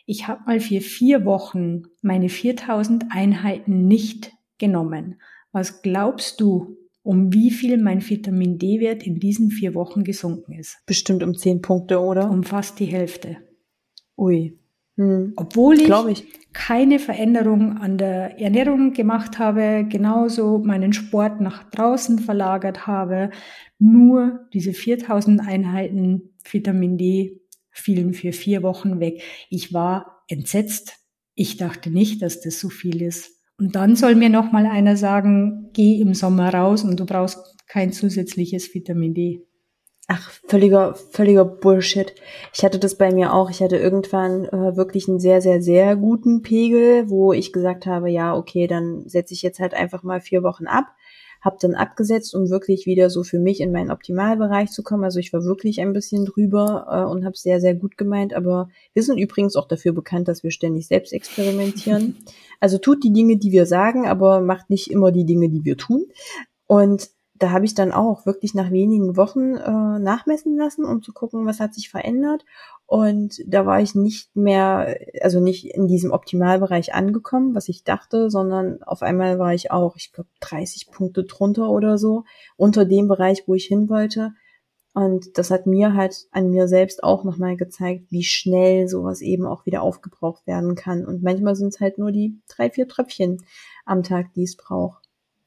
Ich 0.07 0.29
habe 0.29 0.43
mal 0.47 0.61
für 0.61 0.81
vier 0.81 1.25
Wochen 1.25 1.83
meine 2.01 2.29
4000 2.29 3.07
Einheiten 3.11 3.87
nicht 3.87 4.33
genommen. 4.59 5.21
Was 5.53 5.83
glaubst 5.83 6.41
du, 6.41 6.77
um 7.03 7.33
wie 7.33 7.51
viel 7.51 7.79
mein 7.79 8.09
Vitamin 8.09 8.59
D-Wert 8.59 9.05
in 9.05 9.19
diesen 9.19 9.51
vier 9.51 9.75
Wochen 9.75 10.05
gesunken 10.05 10.53
ist. 10.53 10.79
Bestimmt 10.87 11.23
um 11.23 11.37
zehn 11.37 11.61
Punkte, 11.61 12.01
oder? 12.01 12.31
Um 12.31 12.45
fast 12.45 12.79
die 12.79 12.87
Hälfte. 12.87 13.39
Ui. 14.17 14.59
Hm. 14.97 15.33
Obwohl 15.37 15.81
ich, 15.81 15.91
ich, 16.11 16.53
keine 16.53 16.99
Veränderung 16.99 17.79
an 17.79 17.97
der 17.97 18.39
Ernährung 18.39 18.93
gemacht 18.93 19.39
habe, 19.39 19.87
genauso 19.89 20.59
meinen 20.59 20.93
Sport 20.93 21.41
nach 21.41 21.71
draußen 21.71 22.19
verlagert 22.19 22.87
habe, 22.87 23.31
nur 23.79 24.47
diese 24.53 24.73
4000 24.75 25.41
Einheiten 25.41 26.35
Vitamin 26.49 26.99
D 26.99 27.41
fielen 27.71 28.13
für 28.13 28.33
vier 28.33 28.63
Wochen 28.63 29.01
weg. 29.01 29.23
Ich 29.49 29.73
war 29.73 30.25
entsetzt. 30.29 30.99
Ich 31.35 31.57
dachte 31.57 31.91
nicht, 31.91 32.21
dass 32.21 32.43
das 32.43 32.61
so 32.61 32.69
viel 32.69 33.01
ist. 33.01 33.42
Und 33.63 33.77
dann 33.77 33.95
soll 33.95 34.17
mir 34.17 34.29
noch 34.29 34.51
mal 34.51 34.67
einer 34.67 34.97
sagen, 34.97 35.71
geh 35.73 36.01
im 36.01 36.15
Sommer 36.15 36.53
raus 36.53 36.83
und 36.83 36.99
du 36.99 37.07
brauchst 37.07 37.39
kein 37.69 37.93
zusätzliches 37.93 38.75
Vitamin 38.75 39.15
D. 39.15 39.47
Ach, 40.09 40.33
völliger, 40.49 40.97
völliger 40.97 41.45
Bullshit. 41.45 42.13
Ich 42.53 42.65
hatte 42.65 42.81
das 42.81 42.99
bei 42.99 43.13
mir 43.13 43.33
auch. 43.33 43.51
Ich 43.51 43.63
hatte 43.63 43.77
irgendwann 43.77 44.47
äh, 44.47 44.77
wirklich 44.77 45.09
einen 45.09 45.21
sehr, 45.21 45.41
sehr, 45.41 45.63
sehr 45.63 45.95
guten 45.95 46.43
Pegel, 46.43 47.09
wo 47.09 47.33
ich 47.33 47.53
gesagt 47.53 47.87
habe, 47.87 48.11
ja, 48.11 48.35
okay, 48.35 48.67
dann 48.67 49.05
setze 49.07 49.33
ich 49.33 49.43
jetzt 49.43 49.61
halt 49.61 49.75
einfach 49.75 50.03
mal 50.03 50.21
vier 50.21 50.43
Wochen 50.43 50.67
ab 50.67 50.87
habe 51.43 51.57
dann 51.61 51.75
abgesetzt, 51.75 52.35
um 52.35 52.49
wirklich 52.49 52.87
wieder 52.87 53.11
so 53.11 53.25
für 53.25 53.41
mich 53.41 53.61
in 53.61 53.73
meinen 53.73 53.91
Optimalbereich 53.91 54.71
zu 54.71 54.83
kommen. 54.83 55.05
Also 55.05 55.19
ich 55.19 55.33
war 55.33 55.45
wirklich 55.45 55.81
ein 55.81 55.93
bisschen 55.93 56.25
drüber 56.25 56.87
äh, 56.89 57.11
und 57.11 57.25
habe 57.25 57.37
sehr, 57.37 57.61
sehr 57.61 57.75
gut 57.75 57.99
gemeint. 57.99 58.33
Aber 58.33 58.69
wir 58.95 59.03
sind 59.03 59.19
übrigens 59.19 59.57
auch 59.57 59.67
dafür 59.67 59.93
bekannt, 59.93 60.29
dass 60.29 60.45
wir 60.45 60.53
ständig 60.53 60.87
selbst 60.87 61.13
experimentieren. 61.13 62.17
Also 62.61 62.79
tut 62.79 63.03
die 63.03 63.13
Dinge, 63.13 63.39
die 63.39 63.51
wir 63.51 63.67
sagen, 63.67 64.07
aber 64.07 64.41
macht 64.41 64.71
nicht 64.71 64.89
immer 64.89 65.11
die 65.11 65.25
Dinge, 65.25 65.49
die 65.49 65.65
wir 65.65 65.77
tun. 65.77 66.07
Und 66.69 67.11
da 67.43 67.51
habe 67.51 67.65
ich 67.65 67.75
dann 67.75 67.91
auch 67.91 68.25
wirklich 68.25 68.55
nach 68.55 68.71
wenigen 68.71 69.17
Wochen 69.17 69.57
äh, 69.57 69.99
nachmessen 69.99 70.57
lassen, 70.57 70.85
um 70.85 71.03
zu 71.03 71.13
gucken, 71.13 71.45
was 71.45 71.59
hat 71.59 71.75
sich 71.75 71.91
verändert. 71.91 72.45
Und 72.87 73.43
da 73.47 73.67
war 73.67 73.81
ich 73.81 73.97
nicht 73.97 74.37
mehr, 74.37 74.97
also 75.23 75.41
nicht 75.41 75.75
in 75.75 75.89
diesem 75.89 76.13
Optimalbereich 76.13 76.95
angekommen, 76.95 77.57
was 77.57 77.69
ich 77.69 77.83
dachte, 77.83 78.31
sondern 78.31 78.81
auf 78.85 79.03
einmal 79.03 79.41
war 79.41 79.55
ich 79.55 79.73
auch, 79.73 79.97
ich 79.97 80.13
glaube, 80.13 80.29
30 80.39 80.93
Punkte 80.93 81.25
drunter 81.25 81.69
oder 81.69 81.99
so, 81.99 82.23
unter 82.57 82.85
dem 82.85 83.09
Bereich, 83.09 83.49
wo 83.49 83.55
ich 83.55 83.65
hin 83.65 83.89
wollte. 83.89 84.35
Und 84.95 85.37
das 85.37 85.51
hat 85.51 85.67
mir 85.67 85.95
halt 85.95 86.29
an 86.31 86.51
mir 86.51 86.69
selbst 86.69 87.03
auch 87.03 87.25
nochmal 87.25 87.57
gezeigt, 87.57 88.05
wie 88.11 88.23
schnell 88.23 88.87
sowas 88.87 89.21
eben 89.21 89.47
auch 89.47 89.67
wieder 89.67 89.83
aufgebraucht 89.83 90.47
werden 90.47 90.77
kann. 90.77 91.07
Und 91.07 91.25
manchmal 91.25 91.57
sind 91.57 91.75
es 91.75 91.81
halt 91.81 91.99
nur 91.99 92.13
die 92.13 92.41
drei, 92.49 92.71
vier 92.71 92.87
Tröpfchen 92.87 93.39
am 93.85 94.05
Tag, 94.05 94.33
die 94.35 94.45
es 94.45 94.57
braucht. 94.57 95.02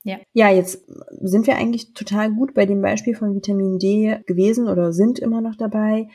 Ja. 0.05 0.19
ja, 0.33 0.51
jetzt 0.51 0.85
sind 1.19 1.47
wir 1.47 1.55
eigentlich 1.55 1.93
total 1.95 2.31
gut 2.31 2.53
bei 2.53 2.67
dem 2.67 2.79
Beispiel 2.79 3.15
von 3.15 3.33
Vitamin 3.33 3.79
D 3.79 4.19
gewesen 4.27 4.67
oder 4.67 4.93
sind 4.93 5.17
immer 5.17 5.41
noch 5.41 5.55
dabei. 5.55 6.09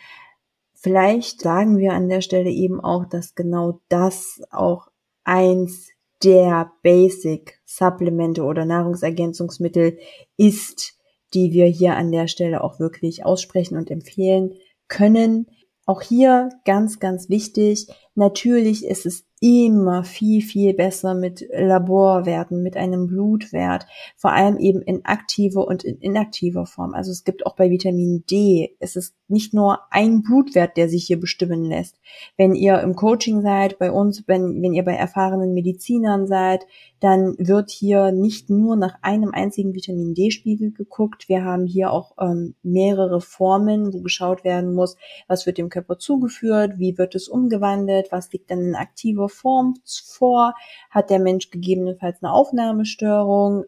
Vielleicht 0.74 1.40
sagen 1.40 1.76
wir 1.76 1.92
an 1.92 2.08
der 2.08 2.20
Stelle 2.20 2.50
eben 2.50 2.80
auch, 2.80 3.04
dass 3.04 3.34
genau 3.34 3.80
das 3.88 4.40
auch 4.52 4.86
eins 5.24 5.88
der 6.22 6.70
Basic 6.82 7.60
Supplemente 7.64 8.44
oder 8.44 8.64
Nahrungsergänzungsmittel 8.64 9.98
ist, 10.36 10.96
die 11.34 11.52
wir 11.52 11.66
hier 11.66 11.96
an 11.96 12.12
der 12.12 12.28
Stelle 12.28 12.62
auch 12.62 12.78
wirklich 12.78 13.24
aussprechen 13.24 13.76
und 13.76 13.90
empfehlen 13.90 14.54
können. 14.86 15.48
Auch 15.84 16.00
hier 16.00 16.50
ganz, 16.64 17.00
ganz 17.00 17.28
wichtig. 17.28 17.88
Natürlich 18.14 18.84
ist 18.84 19.06
es 19.06 19.24
immer 19.40 20.04
viel, 20.04 20.42
viel 20.42 20.74
besser 20.74 21.14
mit 21.14 21.48
Laborwerten, 21.50 22.62
mit 22.62 22.76
einem 22.76 23.06
Blutwert, 23.06 23.86
vor 24.16 24.32
allem 24.32 24.58
eben 24.58 24.82
in 24.82 25.04
aktiver 25.06 25.66
und 25.66 25.82
in 25.82 25.96
inaktiver 25.96 26.66
Form. 26.66 26.92
Also 26.92 27.10
es 27.10 27.24
gibt 27.24 27.46
auch 27.46 27.56
bei 27.56 27.70
Vitamin 27.70 28.24
D, 28.30 28.76
es 28.80 28.96
ist 28.96 29.14
nicht 29.28 29.54
nur 29.54 29.78
ein 29.90 30.22
Blutwert, 30.22 30.76
der 30.76 30.90
sich 30.90 31.06
hier 31.06 31.18
bestimmen 31.18 31.64
lässt. 31.64 31.96
Wenn 32.36 32.54
ihr 32.54 32.80
im 32.80 32.94
Coaching 32.94 33.40
seid, 33.40 33.78
bei 33.78 33.90
uns, 33.90 34.24
wenn, 34.26 34.60
wenn 34.60 34.74
ihr 34.74 34.84
bei 34.84 34.94
erfahrenen 34.94 35.54
Medizinern 35.54 36.26
seid, 36.26 36.66
dann 36.98 37.34
wird 37.38 37.70
hier 37.70 38.12
nicht 38.12 38.50
nur 38.50 38.76
nach 38.76 38.98
einem 39.00 39.30
einzigen 39.30 39.74
Vitamin 39.74 40.12
D-Spiegel 40.12 40.72
geguckt. 40.72 41.28
Wir 41.30 41.44
haben 41.44 41.64
hier 41.64 41.92
auch 41.92 42.12
ähm, 42.20 42.56
mehrere 42.62 43.22
Formen, 43.22 43.94
wo 43.94 44.02
geschaut 44.02 44.44
werden 44.44 44.74
muss, 44.74 44.96
was 45.28 45.46
wird 45.46 45.56
dem 45.56 45.70
Körper 45.70 45.98
zugeführt, 45.98 46.74
wie 46.76 46.98
wird 46.98 47.14
es 47.14 47.28
umgewandelt, 47.28 47.99
was 48.10 48.32
liegt 48.32 48.50
dann 48.50 48.60
in 48.60 48.74
aktiver 48.74 49.28
Form 49.28 49.74
vor, 50.06 50.54
hat 50.90 51.10
der 51.10 51.18
Mensch 51.18 51.50
gegebenenfalls 51.50 52.22
eine 52.22 52.32
Aufnahmestörung, 52.32 53.64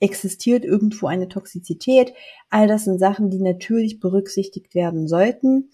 existiert 0.00 0.64
irgendwo 0.64 1.06
eine 1.06 1.28
Toxizität. 1.28 2.14
All 2.50 2.66
das 2.66 2.84
sind 2.84 2.98
Sachen, 2.98 3.30
die 3.30 3.40
natürlich 3.40 4.00
berücksichtigt 4.00 4.74
werden 4.74 5.08
sollten. 5.08 5.70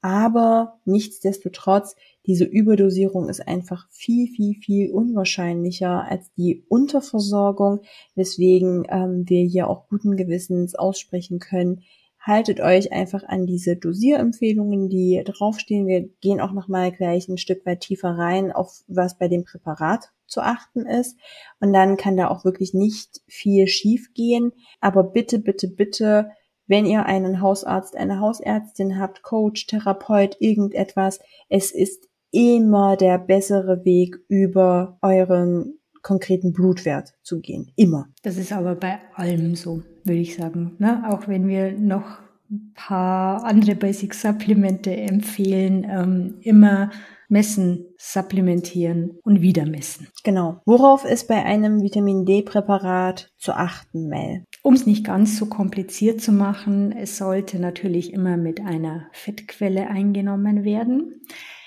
Aber 0.00 0.80
nichtsdestotrotz, 0.84 1.96
diese 2.26 2.44
Überdosierung 2.44 3.30
ist 3.30 3.46
einfach 3.46 3.88
viel, 3.90 4.28
viel, 4.28 4.54
viel 4.54 4.90
unwahrscheinlicher 4.90 6.04
als 6.04 6.30
die 6.34 6.62
Unterversorgung, 6.68 7.80
weswegen 8.14 8.86
ähm, 8.90 9.24
wir 9.26 9.42
hier 9.44 9.68
auch 9.68 9.88
guten 9.88 10.16
Gewissens 10.16 10.74
aussprechen 10.74 11.38
können, 11.38 11.84
haltet 12.24 12.60
euch 12.60 12.90
einfach 12.90 13.22
an 13.24 13.46
diese 13.46 13.76
Dosierempfehlungen, 13.76 14.88
die 14.88 15.22
draufstehen. 15.24 15.86
Wir 15.86 16.08
gehen 16.22 16.40
auch 16.40 16.52
nochmal 16.52 16.90
gleich 16.90 17.28
ein 17.28 17.36
Stück 17.36 17.66
weit 17.66 17.80
tiefer 17.80 18.16
rein, 18.16 18.50
auf 18.50 18.82
was 18.88 19.18
bei 19.18 19.28
dem 19.28 19.44
Präparat 19.44 20.10
zu 20.26 20.40
achten 20.40 20.86
ist. 20.86 21.18
Und 21.60 21.74
dann 21.74 21.98
kann 21.98 22.16
da 22.16 22.28
auch 22.28 22.44
wirklich 22.44 22.72
nicht 22.72 23.20
viel 23.26 23.66
schief 23.66 24.14
gehen. 24.14 24.52
Aber 24.80 25.04
bitte, 25.04 25.38
bitte, 25.38 25.68
bitte, 25.68 26.30
wenn 26.66 26.86
ihr 26.86 27.04
einen 27.04 27.42
Hausarzt, 27.42 27.94
eine 27.94 28.20
Hausärztin 28.20 28.98
habt, 28.98 29.22
Coach, 29.22 29.66
Therapeut, 29.66 30.36
irgendetwas, 30.40 31.20
es 31.50 31.72
ist 31.72 32.08
immer 32.30 32.96
der 32.96 33.18
bessere 33.18 33.84
Weg 33.84 34.16
über 34.28 34.98
euren 35.02 35.78
konkreten 36.04 36.52
Blutwert 36.52 37.14
zu 37.22 37.40
gehen. 37.40 37.72
Immer. 37.74 38.06
Das 38.22 38.36
ist 38.36 38.52
aber 38.52 38.76
bei 38.76 39.00
allem 39.14 39.56
so, 39.56 39.82
würde 40.04 40.20
ich 40.20 40.36
sagen. 40.36 40.76
Ne? 40.78 41.02
Auch 41.08 41.26
wenn 41.26 41.48
wir 41.48 41.72
noch 41.72 42.20
ein 42.50 42.72
paar 42.74 43.42
andere 43.44 43.74
Basic 43.74 44.14
Supplemente 44.14 44.94
empfehlen, 44.94 45.84
ähm, 45.90 46.34
immer 46.42 46.90
messen, 47.28 47.86
supplementieren 47.98 49.18
und 49.24 49.40
wieder 49.40 49.66
messen. 49.66 50.08
Genau. 50.22 50.60
Worauf 50.66 51.04
ist 51.04 51.26
bei 51.26 51.42
einem 51.42 51.82
Vitamin 51.82 52.26
D-Präparat 52.26 53.32
zu 53.38 53.54
achten, 53.54 54.08
Mel? 54.08 54.44
Um 54.62 54.74
es 54.74 54.86
nicht 54.86 55.04
ganz 55.04 55.38
so 55.38 55.46
kompliziert 55.46 56.20
zu 56.20 56.32
machen, 56.32 56.92
es 56.92 57.16
sollte 57.16 57.58
natürlich 57.58 58.12
immer 58.12 58.36
mit 58.36 58.60
einer 58.60 59.08
Fettquelle 59.12 59.88
eingenommen 59.88 60.64
werden. 60.64 61.22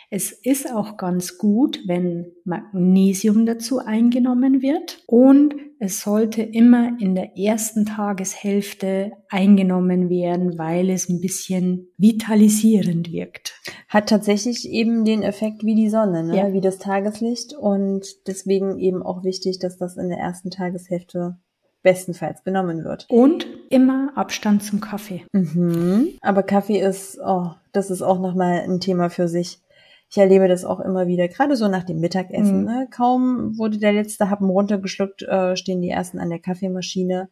Es 0.09 0.31
ist 0.31 0.73
auch 0.73 0.95
ganz 0.95 1.37
gut, 1.37 1.81
wenn 1.85 2.31
Magnesium 2.45 3.45
dazu 3.45 3.79
eingenommen 3.79 4.61
wird 4.61 5.03
und 5.05 5.53
es 5.79 6.01
sollte 6.01 6.41
immer 6.41 6.97
in 6.99 7.13
der 7.13 7.37
ersten 7.37 7.85
Tageshälfte 7.85 9.11
eingenommen 9.29 10.09
werden, 10.09 10.57
weil 10.57 10.89
es 10.89 11.09
ein 11.09 11.19
bisschen 11.19 11.89
vitalisierend 11.97 13.11
wirkt. 13.11 13.59
Hat 13.89 14.07
tatsächlich 14.07 14.69
eben 14.69 15.03
den 15.03 15.23
Effekt 15.23 15.65
wie 15.65 15.75
die 15.75 15.89
Sonne, 15.89 16.23
ne? 16.23 16.37
Ja. 16.37 16.53
wie 16.53 16.61
das 16.61 16.79
Tageslicht 16.79 17.53
und 17.53 18.05
deswegen 18.27 18.79
eben 18.79 19.03
auch 19.03 19.25
wichtig, 19.25 19.59
dass 19.59 19.77
das 19.77 19.97
in 19.97 20.07
der 20.07 20.19
ersten 20.19 20.51
Tageshälfte 20.51 21.37
bestenfalls 21.83 22.43
genommen 22.43 22.83
wird. 22.83 23.05
Und 23.09 23.45
immer 23.69 24.11
Abstand 24.15 24.63
zum 24.63 24.79
Kaffee. 24.79 25.25
Mhm. 25.33 26.09
Aber 26.21 26.43
Kaffee 26.43 26.79
ist, 26.79 27.19
oh, 27.23 27.51
das 27.71 27.91
ist 27.91 28.01
auch 28.01 28.19
nochmal 28.19 28.61
ein 28.61 28.79
Thema 28.79 29.09
für 29.09 29.27
sich. 29.27 29.59
Ich 30.09 30.17
erlebe 30.17 30.47
das 30.47 30.63
auch 30.63 30.79
immer 30.79 31.07
wieder, 31.07 31.27
gerade 31.27 31.55
so 31.55 31.67
nach 31.67 31.83
dem 31.83 31.99
Mittagessen. 31.99 32.61
Mhm. 32.61 32.65
Ne? 32.65 32.87
Kaum 32.89 33.57
wurde 33.57 33.77
der 33.77 33.93
letzte 33.93 34.29
Happen 34.29 34.49
runtergeschluckt, 34.49 35.23
äh, 35.23 35.55
stehen 35.57 35.81
die 35.81 35.89
ersten 35.89 36.19
an 36.19 36.29
der 36.29 36.39
Kaffeemaschine. 36.39 37.29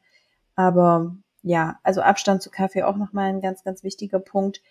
Aber 0.56 1.16
ja, 1.42 1.80
also 1.84 2.02
Abstand 2.02 2.42
zu 2.42 2.50
Kaffee 2.50 2.84
auch 2.84 2.98
nochmal 2.98 3.30
ein 3.30 3.42
ganz, 3.42 3.64
ganz 3.64 3.84
wichtiger 3.84 4.20
Punkt. 4.20 4.62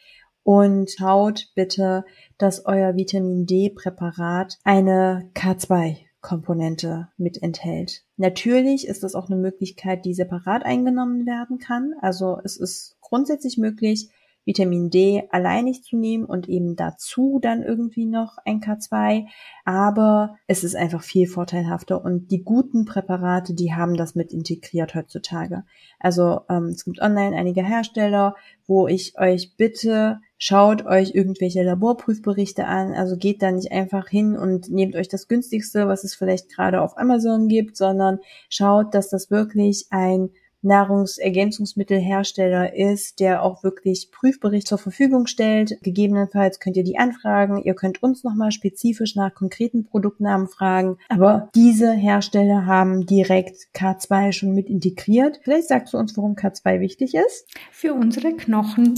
Und 0.42 0.90
schaut 0.90 1.52
bitte, 1.54 2.04
dass 2.36 2.66
euer 2.66 2.96
Vitamin 2.96 3.46
D-Präparat 3.46 4.58
eine 4.64 5.30
K2 5.34 5.96
Komponente 6.24 7.08
mit 7.18 7.42
enthält. 7.42 8.02
Natürlich 8.16 8.88
ist 8.88 9.02
das 9.02 9.14
auch 9.14 9.28
eine 9.28 9.36
Möglichkeit, 9.36 10.06
die 10.06 10.14
separat 10.14 10.64
eingenommen 10.64 11.26
werden 11.26 11.58
kann. 11.58 11.92
Also 12.00 12.40
es 12.42 12.56
ist 12.56 12.96
grundsätzlich 13.02 13.58
möglich, 13.58 14.08
Vitamin 14.44 14.90
D 14.90 15.24
alleinig 15.30 15.82
zu 15.82 15.96
nehmen 15.96 16.24
und 16.24 16.48
eben 16.48 16.76
dazu 16.76 17.38
dann 17.40 17.62
irgendwie 17.62 18.06
noch 18.06 18.36
ein 18.44 18.60
K2. 18.60 19.26
Aber 19.64 20.36
es 20.46 20.64
ist 20.64 20.76
einfach 20.76 21.02
viel 21.02 21.26
vorteilhafter 21.26 22.04
und 22.04 22.30
die 22.30 22.42
guten 22.42 22.84
Präparate, 22.84 23.54
die 23.54 23.74
haben 23.74 23.96
das 23.96 24.14
mit 24.14 24.32
integriert 24.32 24.94
heutzutage. 24.94 25.64
Also 25.98 26.40
ähm, 26.48 26.66
es 26.66 26.84
gibt 26.84 27.00
online 27.00 27.36
einige 27.36 27.64
Hersteller, 27.64 28.36
wo 28.66 28.86
ich 28.86 29.18
euch 29.18 29.56
bitte 29.56 30.20
schaut 30.36 30.84
euch 30.84 31.14
irgendwelche 31.14 31.62
Laborprüfberichte 31.62 32.66
an, 32.66 32.92
also 32.92 33.16
geht 33.16 33.40
da 33.40 33.50
nicht 33.50 33.72
einfach 33.72 34.08
hin 34.08 34.36
und 34.36 34.68
nehmt 34.68 34.94
euch 34.94 35.08
das 35.08 35.26
günstigste, 35.26 35.88
was 35.88 36.04
es 36.04 36.14
vielleicht 36.14 36.54
gerade 36.54 36.82
auf 36.82 36.98
Amazon 36.98 37.48
gibt, 37.48 37.78
sondern 37.78 38.18
schaut, 38.50 38.94
dass 38.94 39.08
das 39.08 39.30
wirklich 39.30 39.86
ein 39.88 40.28
Nahrungsergänzungsmittelhersteller 40.64 42.74
ist, 42.74 43.20
der 43.20 43.42
auch 43.42 43.62
wirklich 43.62 44.10
Prüfbericht 44.10 44.66
zur 44.66 44.78
Verfügung 44.78 45.26
stellt. 45.26 45.78
Gegebenenfalls 45.82 46.60
könnt 46.60 46.76
ihr 46.76 46.84
die 46.84 46.98
anfragen. 46.98 47.62
Ihr 47.62 47.74
könnt 47.74 48.02
uns 48.02 48.24
nochmal 48.24 48.52
spezifisch 48.52 49.16
nach 49.16 49.34
konkreten 49.34 49.84
Produktnamen 49.84 50.48
fragen. 50.48 50.96
Aber 51.08 51.48
diese 51.54 51.92
Hersteller 51.92 52.66
haben 52.66 53.06
direkt 53.06 53.68
K2 53.74 54.32
schon 54.32 54.54
mit 54.54 54.68
integriert. 54.68 55.40
Vielleicht 55.42 55.68
sagst 55.68 55.94
du 55.94 55.98
uns, 55.98 56.16
warum 56.16 56.34
K2 56.34 56.80
wichtig 56.80 57.14
ist? 57.14 57.46
Für 57.70 57.94
unsere 57.94 58.32
Knochen. 58.32 58.94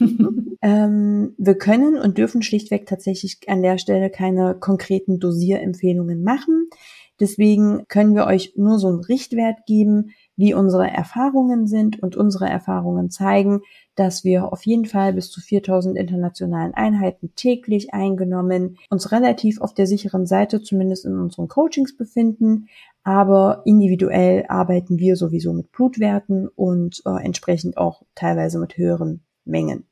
ähm, 0.62 1.34
wir 1.38 1.54
können 1.54 1.98
und 1.98 2.18
dürfen 2.18 2.42
schlichtweg 2.42 2.86
tatsächlich 2.86 3.38
an 3.46 3.62
der 3.62 3.78
Stelle 3.78 4.10
keine 4.10 4.56
konkreten 4.58 5.20
Dosierempfehlungen 5.20 6.22
machen. 6.22 6.68
Deswegen 7.20 7.86
können 7.88 8.14
wir 8.14 8.26
euch 8.26 8.54
nur 8.56 8.78
so 8.78 8.88
einen 8.88 9.04
Richtwert 9.04 9.66
geben, 9.66 10.12
wie 10.40 10.54
unsere 10.54 10.90
Erfahrungen 10.90 11.66
sind 11.66 12.02
und 12.02 12.16
unsere 12.16 12.48
Erfahrungen 12.48 13.10
zeigen, 13.10 13.60
dass 13.94 14.24
wir 14.24 14.50
auf 14.54 14.64
jeden 14.64 14.86
Fall 14.86 15.12
bis 15.12 15.30
zu 15.30 15.42
4000 15.42 15.98
internationalen 15.98 16.72
Einheiten 16.72 17.34
täglich 17.36 17.92
eingenommen 17.92 18.78
uns 18.88 19.12
relativ 19.12 19.60
auf 19.60 19.74
der 19.74 19.86
sicheren 19.86 20.24
Seite, 20.24 20.62
zumindest 20.62 21.04
in 21.04 21.18
unseren 21.18 21.48
Coachings 21.48 21.94
befinden. 21.94 22.68
Aber 23.04 23.60
individuell 23.66 24.46
arbeiten 24.48 24.98
wir 24.98 25.16
sowieso 25.16 25.52
mit 25.52 25.72
Blutwerten 25.72 26.48
und 26.48 27.02
äh, 27.04 27.22
entsprechend 27.22 27.76
auch 27.76 28.02
teilweise 28.14 28.58
mit 28.58 28.78
höheren 28.78 29.20
Mengen. 29.44 29.84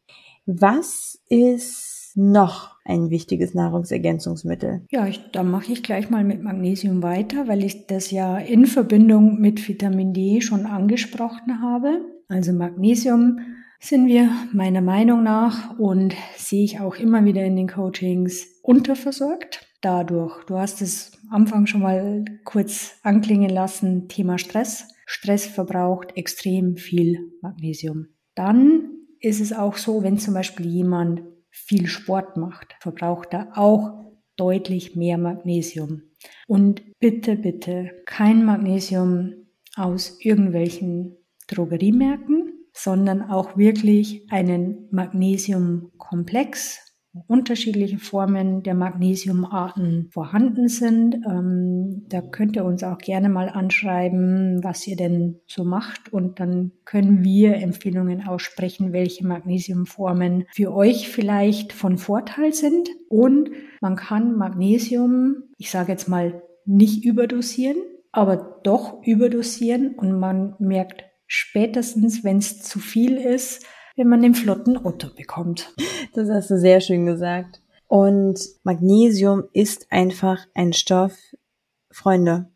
Was 0.46 1.20
ist 1.28 1.97
noch 2.18 2.76
ein 2.84 3.10
wichtiges 3.10 3.54
Nahrungsergänzungsmittel? 3.54 4.84
Ja, 4.90 5.06
ich, 5.06 5.30
da 5.30 5.42
mache 5.42 5.72
ich 5.72 5.82
gleich 5.82 6.10
mal 6.10 6.24
mit 6.24 6.42
Magnesium 6.42 7.02
weiter, 7.02 7.46
weil 7.46 7.64
ich 7.64 7.86
das 7.86 8.10
ja 8.10 8.36
in 8.38 8.66
Verbindung 8.66 9.40
mit 9.40 9.68
Vitamin 9.68 10.12
D 10.12 10.40
schon 10.40 10.66
angesprochen 10.66 11.62
habe. 11.62 12.00
Also 12.28 12.52
Magnesium 12.52 13.38
sind 13.80 14.08
wir 14.08 14.30
meiner 14.52 14.80
Meinung 14.80 15.22
nach 15.22 15.78
und 15.78 16.14
sehe 16.36 16.64
ich 16.64 16.80
auch 16.80 16.96
immer 16.96 17.24
wieder 17.24 17.44
in 17.44 17.56
den 17.56 17.68
Coachings 17.68 18.60
unterversorgt. 18.62 19.66
Dadurch, 19.80 20.44
du 20.46 20.58
hast 20.58 20.82
es 20.82 21.12
am 21.30 21.42
Anfang 21.42 21.66
schon 21.66 21.82
mal 21.82 22.24
kurz 22.44 22.96
anklingen 23.04 23.50
lassen, 23.50 24.08
Thema 24.08 24.38
Stress. 24.38 24.88
Stress 25.06 25.46
verbraucht 25.46 26.16
extrem 26.16 26.76
viel 26.76 27.32
Magnesium. 27.40 28.08
Dann 28.34 28.90
ist 29.20 29.40
es 29.40 29.52
auch 29.52 29.76
so, 29.76 30.02
wenn 30.02 30.18
zum 30.18 30.34
Beispiel 30.34 30.66
jemand 30.66 31.22
viel 31.50 31.86
Sport 31.86 32.36
macht, 32.36 32.76
verbraucht 32.80 33.32
er 33.32 33.56
auch 33.56 34.12
deutlich 34.36 34.96
mehr 34.96 35.18
Magnesium. 35.18 36.02
Und 36.46 36.82
bitte, 36.98 37.36
bitte 37.36 37.90
kein 38.06 38.44
Magnesium 38.44 39.48
aus 39.76 40.18
irgendwelchen 40.20 41.16
Drogeriemärkten, 41.48 42.52
sondern 42.72 43.22
auch 43.22 43.56
wirklich 43.56 44.30
einen 44.30 44.88
Magnesiumkomplex 44.90 46.87
unterschiedliche 47.26 47.98
Formen 47.98 48.62
der 48.62 48.74
Magnesiumarten 48.74 50.08
vorhanden 50.10 50.68
sind. 50.68 51.16
Ähm, 51.26 52.04
da 52.08 52.20
könnt 52.20 52.56
ihr 52.56 52.64
uns 52.64 52.82
auch 52.82 52.98
gerne 52.98 53.28
mal 53.28 53.48
anschreiben, 53.48 54.62
was 54.62 54.86
ihr 54.86 54.96
denn 54.96 55.40
so 55.46 55.64
macht 55.64 56.12
und 56.12 56.40
dann 56.40 56.72
können 56.84 57.24
wir 57.24 57.56
Empfehlungen 57.56 58.26
aussprechen, 58.26 58.92
welche 58.92 59.26
Magnesiumformen 59.26 60.44
für 60.52 60.72
euch 60.74 61.08
vielleicht 61.08 61.72
von 61.72 61.98
Vorteil 61.98 62.52
sind. 62.52 62.88
Und 63.08 63.50
man 63.80 63.96
kann 63.96 64.36
Magnesium, 64.36 65.44
ich 65.56 65.70
sage 65.70 65.92
jetzt 65.92 66.08
mal, 66.08 66.42
nicht 66.64 67.04
überdosieren, 67.04 67.78
aber 68.12 68.60
doch 68.62 69.02
überdosieren 69.04 69.94
und 69.94 70.18
man 70.18 70.54
merkt 70.58 71.04
spätestens, 71.26 72.24
wenn 72.24 72.38
es 72.38 72.62
zu 72.62 72.78
viel 72.78 73.16
ist, 73.16 73.64
wenn 73.98 74.08
man 74.08 74.22
den 74.22 74.34
flotten 74.34 74.78
Otto 74.78 75.08
bekommt. 75.14 75.74
Das 76.14 76.30
hast 76.30 76.50
du 76.50 76.58
sehr 76.58 76.80
schön 76.80 77.04
gesagt. 77.04 77.60
Und 77.86 78.40
Magnesium 78.64 79.44
ist 79.52 79.86
einfach 79.90 80.46
ein 80.54 80.72
Stoff, 80.72 81.12
Freunde. 81.90 82.50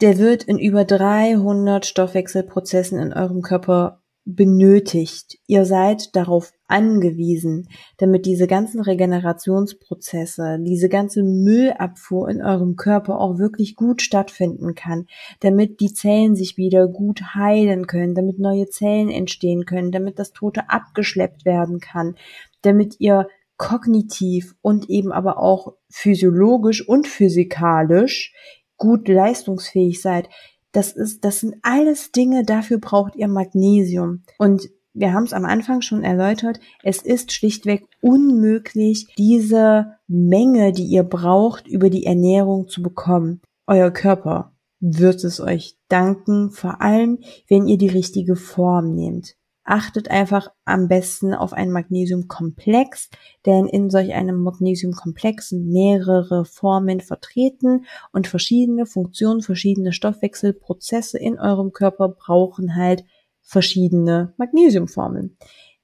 Der 0.00 0.18
wird 0.18 0.42
in 0.42 0.58
über 0.58 0.84
300 0.84 1.86
Stoffwechselprozessen 1.86 2.98
in 2.98 3.12
eurem 3.12 3.40
Körper 3.40 4.02
benötigt. 4.24 5.38
Ihr 5.46 5.64
seid 5.64 6.14
darauf 6.16 6.52
angewiesen, 6.70 7.68
damit 7.98 8.26
diese 8.26 8.46
ganzen 8.46 8.80
Regenerationsprozesse, 8.80 10.58
diese 10.60 10.88
ganze 10.88 11.22
Müllabfuhr 11.22 12.28
in 12.28 12.42
eurem 12.42 12.76
Körper 12.76 13.20
auch 13.20 13.38
wirklich 13.38 13.76
gut 13.76 14.02
stattfinden 14.02 14.74
kann, 14.74 15.06
damit 15.40 15.80
die 15.80 15.92
Zellen 15.92 16.36
sich 16.36 16.56
wieder 16.56 16.88
gut 16.88 17.34
heilen 17.34 17.86
können, 17.86 18.14
damit 18.14 18.38
neue 18.38 18.68
Zellen 18.68 19.10
entstehen 19.10 19.64
können, 19.64 19.92
damit 19.92 20.18
das 20.18 20.32
Tote 20.32 20.70
abgeschleppt 20.70 21.44
werden 21.44 21.80
kann, 21.80 22.16
damit 22.62 22.96
ihr 22.98 23.26
kognitiv 23.56 24.54
und 24.62 24.88
eben 24.88 25.12
aber 25.12 25.38
auch 25.38 25.74
physiologisch 25.90 26.86
und 26.88 27.06
physikalisch 27.06 28.32
gut 28.78 29.06
leistungsfähig 29.06 30.00
seid. 30.00 30.30
Das 30.72 30.92
ist, 30.92 31.24
das 31.24 31.40
sind 31.40 31.56
alles 31.62 32.10
Dinge, 32.12 32.44
dafür 32.44 32.78
braucht 32.78 33.16
ihr 33.16 33.28
Magnesium. 33.28 34.22
Und 34.38 34.70
wir 35.00 35.14
haben 35.14 35.24
es 35.24 35.32
am 35.32 35.44
Anfang 35.44 35.80
schon 35.80 36.04
erläutert, 36.04 36.60
es 36.82 37.02
ist 37.02 37.32
schlichtweg 37.32 37.86
unmöglich, 38.02 39.08
diese 39.16 39.94
Menge, 40.06 40.72
die 40.72 40.84
ihr 40.84 41.04
braucht, 41.04 41.66
über 41.66 41.88
die 41.88 42.04
Ernährung 42.04 42.68
zu 42.68 42.82
bekommen. 42.82 43.40
Euer 43.66 43.90
Körper 43.90 44.52
wird 44.78 45.24
es 45.24 45.40
euch 45.40 45.78
danken, 45.88 46.50
vor 46.50 46.82
allem 46.82 47.18
wenn 47.48 47.66
ihr 47.66 47.78
die 47.78 47.88
richtige 47.88 48.36
Form 48.36 48.94
nehmt 48.94 49.36
achtet 49.70 50.10
einfach 50.10 50.48
am 50.64 50.88
besten 50.88 51.32
auf 51.32 51.52
einen 51.52 51.70
Magnesiumkomplex, 51.70 53.08
denn 53.46 53.66
in 53.66 53.88
solch 53.88 54.12
einem 54.14 54.42
Magnesiumkomplex 54.42 55.50
sind 55.50 55.68
mehrere 55.68 56.44
Formen 56.44 57.00
vertreten 57.00 57.84
und 58.12 58.26
verschiedene 58.26 58.84
Funktionen, 58.84 59.42
verschiedene 59.42 59.92
Stoffwechselprozesse 59.92 61.18
in 61.18 61.38
eurem 61.38 61.72
Körper 61.72 62.08
brauchen 62.08 62.74
halt 62.74 63.04
verschiedene 63.50 64.32
Magnesiumformen. 64.36 65.36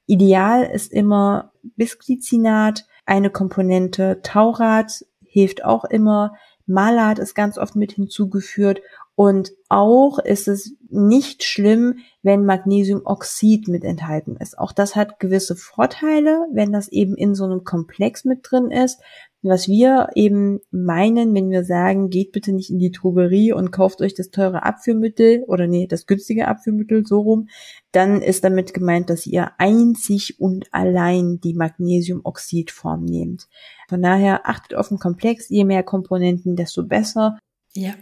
Ideal 0.07 0.63
ist 0.63 0.93
immer 0.93 1.53
Bisglycinat, 1.75 2.87
eine 3.07 3.29
Komponente 3.29 4.21
Taurat 4.23 5.05
hilft 5.25 5.65
auch 5.65 5.85
immer, 5.85 6.35
Malat 6.67 7.19
ist 7.19 7.35
ganz 7.35 7.59
oft 7.59 7.75
mit 7.75 7.91
hinzugeführt 7.91 8.83
und 9.17 9.51
auch 9.69 10.21
ist 10.21 10.47
es 10.47 10.77
nicht 10.91 11.43
schlimm, 11.43 11.99
wenn 12.23 12.45
Magnesiumoxid 12.45 13.67
mit 13.67 13.83
enthalten 13.83 14.37
ist. 14.37 14.59
Auch 14.59 14.71
das 14.71 14.95
hat 14.95 15.19
gewisse 15.19 15.57
Vorteile, 15.57 16.47
wenn 16.53 16.73
das 16.73 16.87
eben 16.87 17.17
in 17.17 17.35
so 17.35 17.45
einem 17.45 17.65
Komplex 17.65 18.25
mit 18.25 18.41
drin 18.49 18.71
ist. 18.71 19.01
Was 19.49 19.69
wir 19.69 20.09
eben 20.15 20.61
meinen, 20.71 21.33
wenn 21.35 21.51
wir 21.51 21.65
sagen, 21.65 22.11
geht 22.11 22.33
bitte 22.33 22.53
nicht 22.53 22.71
in 22.71 22.79
die 22.79 22.91
Drogerie 22.91 23.53
und 23.53 23.71
kauft 23.71 24.01
euch 24.01 24.15
das 24.15 24.31
teure 24.31 24.65
Abführmittel 24.65 25.45
oder 25.47 25.67
nee, 25.69 25.87
das 25.87 26.07
günstige 26.07 26.49
Abführmittel 26.49 27.07
so 27.07 27.21
rum, 27.21 27.49
dann 27.93 28.23
ist 28.23 28.43
damit 28.43 28.75
gemeint, 28.75 29.09
dass 29.09 29.27
ihr 29.27 29.53
einzig 29.59 30.41
und 30.41 30.67
allein 30.73 31.39
die 31.41 31.55
Magnesiumoxidform 31.55 33.05
nehmt. 33.05 33.47
Von 33.89 34.03
daher 34.03 34.49
achtet 34.49 34.77
auf 34.77 34.89
den 34.89 34.99
Komplex, 34.99 35.49
je 35.49 35.65
mehr 35.65 35.85
Komponenten, 35.85 36.57
desto 36.57 36.85
besser. 36.85 37.39
Ja, 37.75 37.95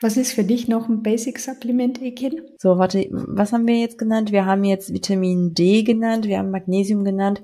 Was 0.00 0.16
ist 0.16 0.32
für 0.32 0.44
dich 0.44 0.68
noch 0.68 0.88
ein 0.88 1.02
Basic-Supplement, 1.02 2.00
Ekin? 2.00 2.42
So, 2.58 2.78
warte, 2.78 3.08
was 3.10 3.52
haben 3.52 3.66
wir 3.66 3.80
jetzt 3.80 3.98
genannt? 3.98 4.30
Wir 4.30 4.46
haben 4.46 4.62
jetzt 4.62 4.92
Vitamin 4.92 5.54
D 5.54 5.82
genannt, 5.82 6.26
wir 6.26 6.38
haben 6.38 6.52
Magnesium 6.52 7.02
genannt, 7.02 7.42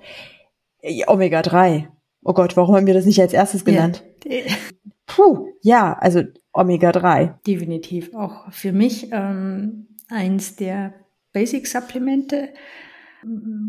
Omega 1.08 1.42
3. 1.42 1.88
Oh 2.24 2.32
Gott, 2.32 2.56
warum 2.56 2.74
haben 2.74 2.86
wir 2.86 2.94
das 2.94 3.04
nicht 3.04 3.20
als 3.20 3.32
erstes 3.32 3.64
genannt? 3.64 4.02
Ja. 4.24 4.40
Puh, 5.06 5.48
ja, 5.60 5.92
also 5.92 6.22
Omega 6.52 6.90
3. 6.90 7.38
Definitiv 7.46 8.14
auch 8.14 8.50
für 8.50 8.72
mich 8.72 9.08
ähm, 9.12 9.88
eins 10.08 10.56
der 10.56 10.94
Basic-Supplemente. 11.32 12.48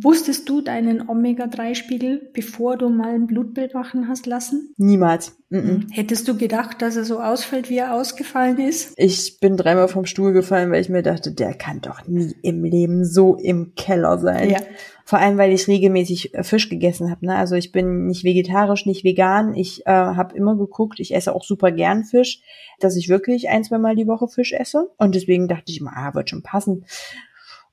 Wusstest 0.02 0.48
du 0.50 0.62
deinen 0.62 1.08
Omega-3-Spiegel, 1.08 2.30
bevor 2.34 2.78
du 2.78 2.90
mal 2.90 3.16
ein 3.16 3.28
Blutbild 3.28 3.74
machen 3.74 4.08
hast 4.08 4.26
lassen? 4.26 4.74
Niemals. 4.78 5.38
Mm 5.50 5.58
-mm. 5.58 5.84
Hättest 5.92 6.28
du 6.28 6.38
gedacht, 6.38 6.82
dass 6.82 6.96
er 6.96 7.06
so 7.06 7.20
ausfällt, 7.20 7.70
wie 7.70 7.78
er 7.78 7.94
ausgefallen 7.94 8.60
ist? 8.60 8.94
Ich 8.98 9.40
bin 9.40 9.58
dreimal 9.58 9.88
vom 9.88 10.06
Stuhl 10.06 10.34
gefallen, 10.34 10.72
weil 10.72 10.82
ich 10.82 10.90
mir 10.90 11.04
dachte, 11.04 11.32
der 11.32 11.54
kann 11.54 11.82
doch 11.82 12.08
nie 12.08 12.36
im 12.42 12.64
Leben 12.64 13.06
so 13.06 13.36
im 13.36 13.74
Keller 13.76 14.18
sein. 14.18 14.50
Ja. 14.50 14.60
Vor 15.08 15.20
allem, 15.20 15.38
weil 15.38 15.54
ich 15.54 15.68
regelmäßig 15.68 16.34
äh, 16.34 16.44
Fisch 16.44 16.68
gegessen 16.68 17.12
habe. 17.12 17.28
Ne? 17.28 17.36
Also 17.36 17.54
ich 17.54 17.72
bin 17.72 18.08
nicht 18.08 18.24
vegetarisch, 18.24 18.88
nicht 18.88 19.04
vegan. 19.04 19.54
Ich 19.54 19.86
äh, 19.86 19.92
habe 19.92 20.36
immer 20.36 20.58
geguckt, 20.58 21.00
ich 21.00 21.14
esse 21.14 21.34
auch 21.36 21.44
super 21.44 21.72
gern 21.72 22.04
Fisch, 22.04 22.42
dass 22.80 22.96
ich 22.96 23.08
wirklich 23.08 23.48
ein, 23.48 23.64
zwei 23.64 23.78
Mal 23.78 23.96
die 23.96 24.08
Woche 24.08 24.28
Fisch 24.28 24.52
esse. 24.52 24.90
Und 24.98 25.14
deswegen 25.14 25.48
dachte 25.48 25.72
ich 25.72 25.80
immer, 25.80 25.94
ah, 25.96 26.16
wird 26.16 26.32
schon 26.32 26.42
passen. 26.42 26.86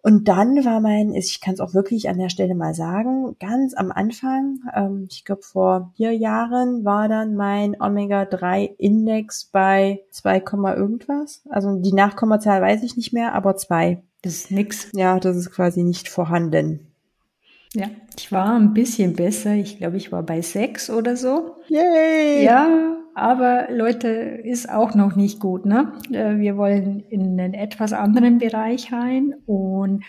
Und 0.03 0.27
dann 0.27 0.65
war 0.65 0.81
mein, 0.81 1.15
ich 1.15 1.41
kann 1.41 1.55
es 1.55 1.61
auch 1.61 1.75
wirklich 1.75 2.09
an 2.09 2.19
der 2.19 2.29
Stelle 2.29 2.57
mal 2.57 2.75
sagen, 2.75 3.37
ganz 3.39 3.73
am 3.75 3.93
Anfang, 3.93 4.59
ähm, 4.75 5.07
ich 5.09 5.25
glaube 5.25 5.43
vor 5.43 5.93
vier 5.97 6.13
Jahren, 6.13 6.85
war 6.85 7.09
dann 7.09 7.37
mein 7.37 7.81
Omega-3-Index 7.81 9.51
bei 9.53 10.01
2, 10.11 10.43
irgendwas. 10.77 11.43
Also 11.49 11.79
die 11.79 11.93
Nachkommazahl 11.93 12.61
weiß 12.61 12.83
ich 12.83 12.97
nicht 12.97 13.13
mehr, 13.13 13.33
aber 13.33 13.57
zwei. 13.57 14.03
Das 14.23 14.35
ist 14.35 14.51
nix. 14.51 14.89
Ja, 14.93 15.21
das 15.21 15.37
ist 15.37 15.53
quasi 15.53 15.85
nicht 15.85 16.09
vorhanden. 16.09 16.89
Ja, 17.75 17.89
ich 18.19 18.33
war 18.33 18.57
ein 18.57 18.75
bisschen 18.75 19.15
besser. 19.15 19.55
Ich 19.55 19.79
glaube, 19.79 19.97
ich 19.97 20.11
war 20.11 20.23
bei 20.25 20.43
sechs 20.43 20.91
oder 20.91 21.17
so. 21.17 21.57
Yay! 21.69 22.45
Ja, 22.45 22.99
aber 23.15 23.69
Leute, 23.71 24.09
ist 24.09 24.69
auch 24.71 24.95
noch 24.95 25.17
nicht 25.17 25.41
gut. 25.41 25.67
Ne? 25.67 25.93
Äh, 26.11 26.39
wir 26.39 26.57
wollen 26.57 27.01
in 27.09 27.39
einen 27.39 27.55
etwas 27.55 27.93
anderen 27.93 28.39
Bereich 28.39 28.93
rein 28.93 29.35
und 29.47 30.05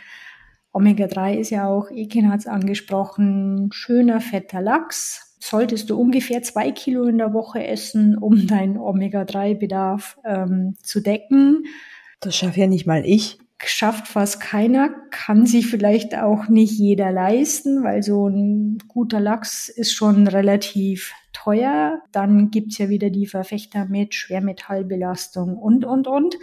Omega-3 0.72 1.36
ist 1.36 1.52
ja 1.52 1.68
auch, 1.68 1.92
Ekin 1.92 2.32
hat 2.32 2.40
es 2.40 2.48
angesprochen, 2.48 3.70
schöner 3.72 4.22
fetter 4.22 4.62
Lachs. 4.62 5.38
Solltest 5.40 5.90
du 5.90 6.00
ungefähr 6.00 6.42
zwei 6.42 6.72
Kilo 6.72 7.04
in 7.04 7.18
der 7.18 7.34
Woche 7.34 7.68
essen, 7.68 8.18
um 8.18 8.48
deinen 8.48 8.78
Omega-3-Bedarf 8.78 10.18
ähm, 10.26 10.76
zu 10.82 11.02
decken. 11.02 11.66
Das 12.22 12.36
schaffe 12.36 12.62
ja 12.62 12.68
nicht 12.68 12.88
mal 12.88 13.04
ich 13.06 13.38
schafft 13.64 14.08
fast 14.08 14.40
keiner, 14.42 14.90
kann 15.10 15.46
sich 15.46 15.68
vielleicht 15.68 16.16
auch 16.16 16.48
nicht 16.48 16.78
jeder 16.78 17.12
leisten, 17.12 17.84
weil 17.84 18.04
so 18.04 18.28
ein 18.28 18.78
guter 18.88 19.20
Lachs 19.20 19.70
ist 19.70 19.94
schon 19.94 20.28
relativ 20.28 21.14
teuer. 21.32 22.02
Dann 22.12 22.52
gibt's 22.52 22.78
ja 22.78 22.90
wieder 22.90 23.10
die 23.10 23.26
Verfechter 23.26 23.86
mit 23.86 24.14
Schwermetallbelastung 24.16 25.58
und, 25.58 25.86
und, 25.86 26.08
und. 26.08 26.36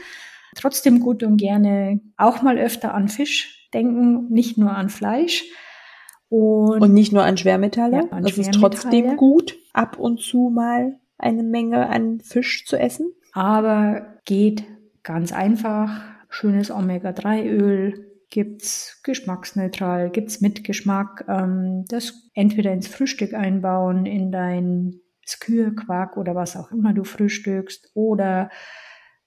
Trotzdem 0.57 1.01
gut 1.01 1.23
und 1.23 1.37
gerne 1.37 2.01
auch 2.17 2.43
mal 2.43 2.59
öfter 2.59 2.95
an 2.95 3.09
Fisch 3.09 3.69
denken, 3.73 4.29
nicht 4.31 4.59
nur 4.59 4.73
an 4.73 4.89
Fleisch. 4.89 5.45
Und, 6.29 6.81
und 6.81 6.93
nicht 6.95 7.13
nur 7.13 7.25
an 7.25 7.37
Schwermetalle. 7.37 7.97
Ja, 7.97 8.09
an 8.11 8.25
es 8.25 8.39
ist 8.39 8.55
trotzdem 8.55 9.17
gut, 9.17 9.57
ab 9.73 9.99
und 9.99 10.21
zu 10.21 10.51
mal 10.53 10.99
eine 11.19 11.43
Menge 11.43 11.89
an 11.89 12.21
Fisch 12.21 12.67
zu 12.67 12.77
essen. 12.77 13.13
Aber 13.33 14.19
geht 14.25 14.65
ganz 15.03 15.33
einfach 15.33 16.01
schönes 16.31 16.71
Omega-3-Öl, 16.71 18.07
gibt's 18.31 19.01
geschmacksneutral, 19.03 20.11
gibt's 20.11 20.41
mit 20.41 20.65
Geschmack, 20.65 21.25
ähm, 21.29 21.85
das 21.89 22.31
entweder 22.35 22.73
ins 22.73 22.87
Frühstück 22.87 23.35
einbauen, 23.35 24.07
in 24.07 24.33
dein 24.33 25.01
Skür, 25.27 25.75
Quark 25.75 26.17
oder 26.17 26.35
was 26.35 26.57
auch 26.57 26.73
immer 26.73 26.95
du 26.95 27.05
frühstückst 27.05 27.91
oder 27.95 28.51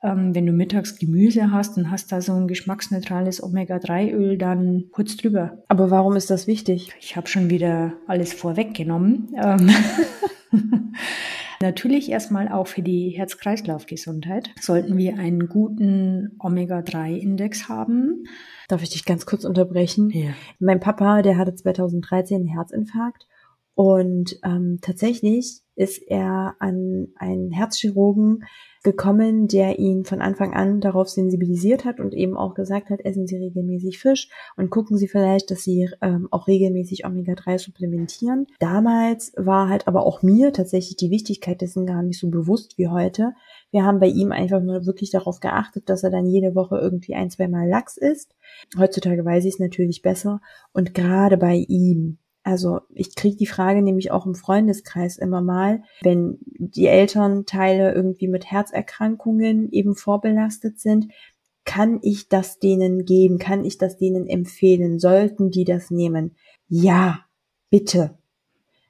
ähm, 0.02 0.36
wenn 0.36 0.46
du 0.46 0.52
mittags 0.52 0.98
Gemüse 0.98 1.52
hast 1.52 1.78
und 1.78 1.90
hast 1.90 2.12
da 2.12 2.22
so 2.22 2.34
ein 2.34 2.48
geschmacksneutrales 2.48 3.42
Omega-3-Öl, 3.42 4.38
dann 4.38 4.86
kurz 4.92 5.16
drüber. 5.16 5.64
Aber 5.70 5.92
warum 5.92 6.16
ist 6.16 6.30
das 6.30 6.48
wichtig? 6.48 6.94
Ich 7.00 7.16
habe 7.16 7.28
schon 7.28 7.50
wieder 7.50 7.94
alles 8.08 8.34
vorweggenommen. 8.34 9.34
Ähm 9.42 9.70
Natürlich 11.64 12.12
erstmal 12.12 12.50
auch 12.50 12.68
für 12.68 12.82
die 12.82 13.12
Herz-Kreislauf-Gesundheit 13.12 14.50
sollten 14.60 14.98
wir 14.98 15.18
einen 15.18 15.48
guten 15.48 16.36
Omega-3-Index 16.40 17.70
haben. 17.70 18.26
Darf 18.68 18.84
ich 18.84 18.90
dich 18.90 19.06
ganz 19.06 19.26
kurz 19.26 19.46
unterbrechen? 19.46 20.10
Ja. 20.10 20.32
Mein 20.60 20.82
Papa, 20.82 21.22
der 21.22 21.38
hatte 21.38 21.56
2013 21.56 22.36
einen 22.36 22.48
Herzinfarkt 22.48 23.30
und 23.76 24.38
ähm, 24.44 24.80
tatsächlich 24.82 25.62
ist 25.78 26.00
er 26.06 26.58
an 26.60 27.08
einen 27.16 27.52
Herzchirurgen 27.52 28.44
gekommen, 28.84 29.48
der 29.48 29.80
ihn 29.80 30.04
von 30.04 30.22
Anfang 30.22 30.54
an 30.54 30.82
darauf 30.82 31.10
sensibilisiert 31.10 31.86
hat 31.86 32.00
und 32.00 32.14
eben 32.14 32.36
auch 32.36 32.54
gesagt 32.54 32.90
hat, 32.90 33.00
essen 33.06 33.26
Sie 33.26 33.38
regelmäßig 33.38 34.00
Fisch 34.00 34.30
und 34.58 34.70
gucken 34.70 34.98
Sie 34.98 35.08
vielleicht, 35.08 35.50
dass 35.52 35.64
Sie 35.64 35.90
ähm, 36.02 36.28
auch 36.32 36.48
regelmäßig 36.48 37.06
Omega-3 37.06 37.60
supplementieren. 37.60 38.48
Damals 38.60 39.32
war 39.38 39.70
halt 39.70 39.88
aber 39.88 40.06
auch 40.06 40.22
mir 40.22 40.52
tatsächlich 40.52 40.98
die 40.98 41.12
Wichtigkeit 41.12 41.62
dessen 41.62 41.86
gar 41.86 42.04
nicht 42.04 42.20
so 42.20 42.30
bewusst 42.30 42.78
wie 42.78 42.90
heute. 42.90 43.34
Wir 43.72 43.86
haben 43.86 44.00
bei 44.00 44.08
ihm 44.08 44.32
einfach 44.32 44.62
nur 44.62 44.86
wirklich 44.86 45.12
darauf 45.12 45.40
geachtet, 45.40 45.90
dass 45.90 46.04
er 46.04 46.12
dann 46.12 46.26
jede 46.26 46.54
Woche 46.54 46.78
irgendwie 46.78 47.16
ein, 47.16 47.30
zwei 47.30 47.48
Mal 47.48 47.68
Lachs 47.68 47.98
isst. 47.98 48.36
Heutzutage 48.78 49.24
weiß 49.24 49.46
ich 49.46 49.54
es 49.54 49.60
natürlich 49.60 50.02
besser. 50.02 50.42
Und 50.74 50.94
gerade 50.94 51.38
bei 51.38 51.56
ihm 51.56 52.18
also 52.44 52.82
ich 52.94 53.16
kriege 53.16 53.38
die 53.38 53.48
Frage 53.48 53.82
nämlich 53.82 54.12
auch 54.12 54.26
im 54.26 54.36
Freundeskreis 54.36 55.18
immer 55.18 55.42
mal, 55.42 55.84
wenn 56.02 56.40
die 56.46 56.88
Elternteile 56.88 57.94
irgendwie 57.94 58.28
mit 58.28 58.52
Herzerkrankungen 58.52 59.72
eben 59.72 59.96
vorbelastet 59.96 60.80
sind, 60.80 61.08
kann 61.66 62.00
ich 62.02 62.28
das 62.28 62.60
denen 62.60 63.06
geben? 63.06 63.40
Kann 63.40 63.64
ich 63.64 63.78
das 63.78 63.98
denen 63.98 64.28
empfehlen? 64.28 65.00
Sollten 65.00 65.50
die 65.50 65.64
das 65.64 65.92
nehmen? 65.92 66.36
Ja, 66.68 67.22
bitte. 67.70 68.18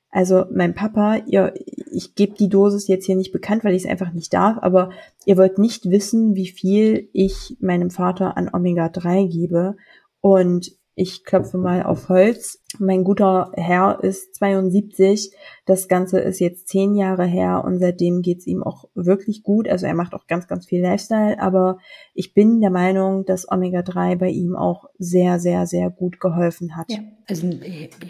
Also 0.09 0.45
mein 0.51 0.73
Papa, 0.73 1.17
ihr, 1.27 1.53
ich 1.91 2.15
gebe 2.15 2.35
die 2.35 2.49
Dosis 2.49 2.87
jetzt 2.87 3.05
hier 3.05 3.15
nicht 3.15 3.31
bekannt, 3.31 3.63
weil 3.63 3.75
ich 3.75 3.83
es 3.83 3.89
einfach 3.89 4.13
nicht 4.13 4.33
darf, 4.33 4.57
aber 4.61 4.91
ihr 5.25 5.37
wollt 5.37 5.57
nicht 5.57 5.89
wissen, 5.89 6.35
wie 6.35 6.47
viel 6.47 7.09
ich 7.13 7.57
meinem 7.59 7.89
Vater 7.89 8.37
an 8.37 8.49
Omega-3 8.51 9.27
gebe. 9.27 9.75
Und 10.21 10.71
ich 10.95 11.23
klopfe 11.25 11.57
mal 11.57 11.83
auf 11.83 12.09
Holz. 12.09 12.63
Mein 12.79 13.03
guter 13.03 13.51
Herr 13.55 14.03
ist 14.03 14.35
72. 14.35 15.31
Das 15.65 15.87
Ganze 15.87 16.19
ist 16.19 16.39
jetzt 16.39 16.67
zehn 16.67 16.95
Jahre 16.95 17.25
her 17.25 17.63
und 17.65 17.79
seitdem 17.79 18.21
geht's 18.21 18.45
ihm 18.45 18.63
auch 18.63 18.85
wirklich 18.93 19.43
gut. 19.43 19.67
Also 19.67 19.85
er 19.85 19.95
macht 19.95 20.13
auch 20.13 20.27
ganz, 20.27 20.47
ganz 20.47 20.67
viel 20.67 20.81
Lifestyle, 20.81 21.39
aber 21.39 21.77
ich 22.13 22.33
bin 22.33 22.61
der 22.61 22.69
Meinung, 22.69 23.25
dass 23.25 23.49
Omega-3 23.49 24.17
bei 24.17 24.29
ihm 24.29 24.55
auch 24.55 24.85
sehr, 24.97 25.39
sehr, 25.39 25.65
sehr 25.65 25.89
gut 25.89 26.19
geholfen 26.19 26.75
hat. 26.75 26.91
Ja, 26.91 26.99
also 27.27 27.49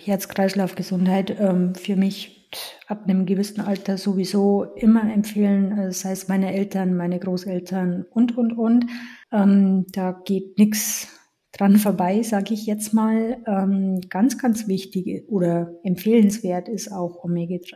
Herz-Kreislauf-Gesundheit 0.06 1.38
ähm, 1.40 1.76
für 1.76 1.96
mich 1.96 2.50
ab 2.88 3.04
einem 3.06 3.26
gewissen 3.26 3.62
Alter 3.62 3.98
sowieso 3.98 4.64
immer 4.76 5.12
empfehlen, 5.12 5.78
äh, 5.78 5.92
sei 5.92 6.12
es 6.12 6.28
meine 6.28 6.54
Eltern, 6.54 6.96
meine 6.96 7.20
Großeltern 7.20 8.06
und, 8.12 8.38
und, 8.38 8.58
und. 8.58 8.86
Ähm, 9.32 9.86
da 9.92 10.22
geht 10.26 10.58
nichts 10.58 11.08
dran 11.54 11.78
vorbei, 11.78 12.22
sage 12.24 12.54
ich 12.54 12.66
jetzt 12.66 12.94
mal. 12.94 13.38
Ähm, 13.48 14.02
ganz, 14.10 14.38
ganz 14.38 14.68
wichtig 14.68 15.30
oder 15.30 15.80
empfehlenswert 15.84 16.68
ist 16.68 16.92
auch 16.92 17.24
Omega-3, 17.24 17.76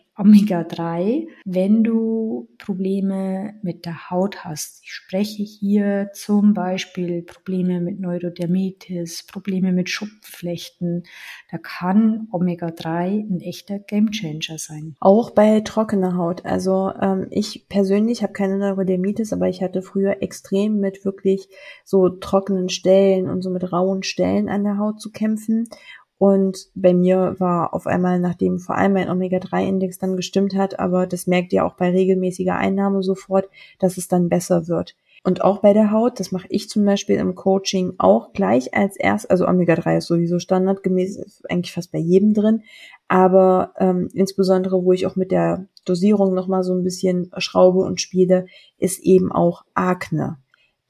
wenn 1.46 1.84
du 1.84 2.50
Probleme 2.58 3.54
mit 3.62 3.86
der 3.86 4.10
Haut 4.10 4.44
hast. 4.44 4.84
Ich 4.84 4.92
spreche 4.92 5.44
hier 5.44 6.10
zum 6.14 6.54
Beispiel 6.54 7.22
Probleme 7.22 7.80
mit 7.82 8.00
Neurodermitis, 8.00 9.26
Probleme 9.28 9.72
mit 9.72 9.90
Schuppenflechten. 9.90 11.04
Da 11.52 11.58
kann 11.58 12.28
Omega-3 12.32 13.30
ein 13.30 13.42
echter 13.42 13.80
Gamechanger 13.80 14.58
sein. 14.58 14.96
Auch 15.00 15.32
bei 15.32 15.62
trockener 15.62 16.18
Haut. 16.18 16.46
Also 16.46 16.92
ähm, 17.00 17.28
ich 17.30 17.68
persönlich 17.70 18.24
habe 18.24 18.34
keine 18.34 18.58
Neurodermitis, 18.58 19.34
aber 19.34 19.48
ich 19.48 19.62
hatte 19.62 19.82
früher 19.82 20.22
extrem 20.22 20.80
mit 20.80 21.06
wirklich 21.06 21.48
so 21.86 22.10
trockenen 22.10 22.70
Stellen 22.70 23.30
und 23.30 23.42
so 23.42 23.50
mit 23.50 23.72
rauen 23.72 24.04
Stellen 24.04 24.50
an 24.50 24.64
der 24.64 24.78
Haut 24.78 25.00
zu 25.00 25.12
kämpfen. 25.12 25.70
Und 26.18 26.70
bei 26.74 26.94
mir 26.94 27.36
war 27.38 27.74
auf 27.74 27.86
einmal, 27.86 28.20
nachdem 28.20 28.60
vor 28.60 28.76
allem 28.76 28.94
mein 28.94 29.10
Omega-3-Index 29.10 30.00
dann 30.00 30.16
gestimmt 30.16 30.56
hat, 30.56 30.80
aber 30.80 31.06
das 31.06 31.28
merkt 31.28 31.54
ihr 31.54 31.66
auch 31.66 31.74
bei 31.74 31.92
regelmäßiger 31.92 32.56
Einnahme 32.56 33.04
sofort, 33.04 33.50
dass 33.80 33.98
es 33.98 34.08
dann 34.08 34.30
besser 34.30 34.68
wird. 34.68 34.96
Und 35.24 35.44
auch 35.44 35.60
bei 35.60 35.74
der 35.74 35.92
Haut, 35.92 36.20
das 36.20 36.32
mache 36.32 36.48
ich 36.50 36.70
zum 36.70 36.86
Beispiel 36.86 37.18
im 37.18 37.36
Coaching 37.36 37.94
auch 37.98 38.32
gleich 38.34 38.74
als 38.74 38.96
erst, 38.96 39.30
also 39.30 39.46
Omega-3 39.46 39.98
ist 39.98 40.08
sowieso 40.08 40.40
standardgemäß, 40.40 41.44
eigentlich 41.50 41.74
fast 41.74 41.92
bei 41.92 42.00
jedem 42.00 42.34
drin, 42.34 42.64
aber 43.08 43.74
ähm, 43.78 44.10
insbesondere, 44.14 44.84
wo 44.84 44.94
ich 44.94 45.06
auch 45.06 45.16
mit 45.16 45.32
der 45.32 45.66
Dosierung 45.86 46.34
nochmal 46.34 46.64
so 46.64 46.74
ein 46.74 46.84
bisschen 46.84 47.30
schraube 47.38 47.80
und 47.80 48.02
spiele, 48.02 48.48
ist 48.78 49.00
eben 49.04 49.32
auch 49.32 49.64
Akne. 49.74 50.38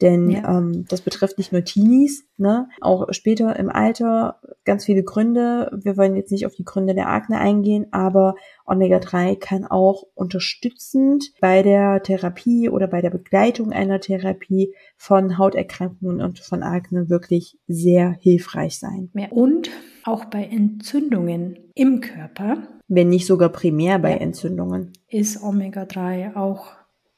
Denn 0.01 0.29
ja. 0.29 0.57
ähm, 0.57 0.85
das 0.89 1.01
betrifft 1.01 1.39
nicht 1.39 1.51
nur 1.51 1.63
Teenies, 1.63 2.27
ne? 2.37 2.69
auch 2.81 3.07
später 3.11 3.55
im 3.55 3.69
Alter 3.69 4.39
ganz 4.63 4.85
viele 4.85 5.03
Gründe. 5.03 5.71
Wir 5.73 5.97
wollen 5.97 6.15
jetzt 6.15 6.31
nicht 6.31 6.45
auf 6.45 6.53
die 6.53 6.65
Gründe 6.65 6.93
der 6.93 7.09
Akne 7.09 7.39
eingehen, 7.39 7.87
aber 7.91 8.35
Omega-3 8.65 9.39
kann 9.39 9.65
auch 9.65 10.03
unterstützend 10.13 11.31
bei 11.41 11.63
der 11.63 12.03
Therapie 12.03 12.69
oder 12.69 12.87
bei 12.87 13.01
der 13.01 13.09
Begleitung 13.09 13.71
einer 13.71 13.99
Therapie 13.99 14.73
von 14.97 15.39
Hauterkrankungen 15.39 16.21
und 16.21 16.39
von 16.39 16.61
Akne 16.61 17.09
wirklich 17.09 17.57
sehr 17.67 18.11
hilfreich 18.19 18.77
sein. 18.77 19.09
Ja. 19.15 19.29
Und 19.29 19.71
auch 20.03 20.25
bei 20.25 20.43
Entzündungen 20.43 21.71
im 21.73 22.01
Körper. 22.01 22.67
Wenn 22.87 23.09
nicht 23.09 23.25
sogar 23.25 23.49
primär 23.49 23.97
bei 23.97 24.11
ja. 24.11 24.17
Entzündungen. 24.17 24.93
Ist 25.09 25.41
Omega-3 25.41 26.35
auch 26.35 26.67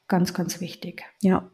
ganz, 0.07 0.33
ganz 0.33 0.61
wichtig. 0.61 1.03
Ja. 1.21 1.51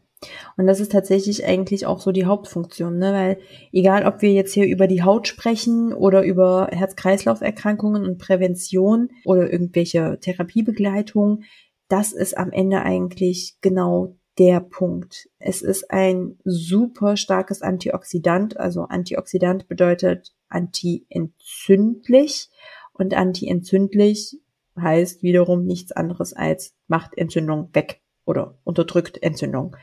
Und 0.56 0.66
das 0.66 0.80
ist 0.80 0.92
tatsächlich 0.92 1.44
eigentlich 1.44 1.86
auch 1.86 2.00
so 2.00 2.10
die 2.10 2.24
Hauptfunktion, 2.24 2.98
ne? 2.98 3.12
weil 3.12 3.38
egal, 3.72 4.06
ob 4.06 4.22
wir 4.22 4.32
jetzt 4.32 4.54
hier 4.54 4.66
über 4.66 4.86
die 4.86 5.02
Haut 5.02 5.28
sprechen 5.28 5.92
oder 5.92 6.22
über 6.22 6.68
Herz-Kreislauf-Erkrankungen 6.72 8.04
und 8.04 8.18
Prävention 8.18 9.10
oder 9.24 9.52
irgendwelche 9.52 10.18
Therapiebegleitung, 10.20 11.42
das 11.88 12.12
ist 12.12 12.38
am 12.38 12.50
Ende 12.50 12.82
eigentlich 12.82 13.56
genau 13.60 14.16
der 14.38 14.60
Punkt. 14.60 15.28
Es 15.38 15.62
ist 15.62 15.90
ein 15.90 16.38
super 16.44 17.16
starkes 17.16 17.62
Antioxidant, 17.62 18.58
also 18.58 18.82
Antioxidant 18.82 19.68
bedeutet 19.68 20.34
antientzündlich 20.48 22.50
und 22.92 23.14
antientzündlich 23.14 24.38
heißt 24.78 25.22
wiederum 25.22 25.64
nichts 25.64 25.92
anderes 25.92 26.34
als 26.34 26.74
macht 26.86 27.16
Entzündung 27.16 27.70
weg 27.72 28.02
oder 28.26 28.58
unterdrückt 28.64 29.22
Entzündung. 29.22 29.76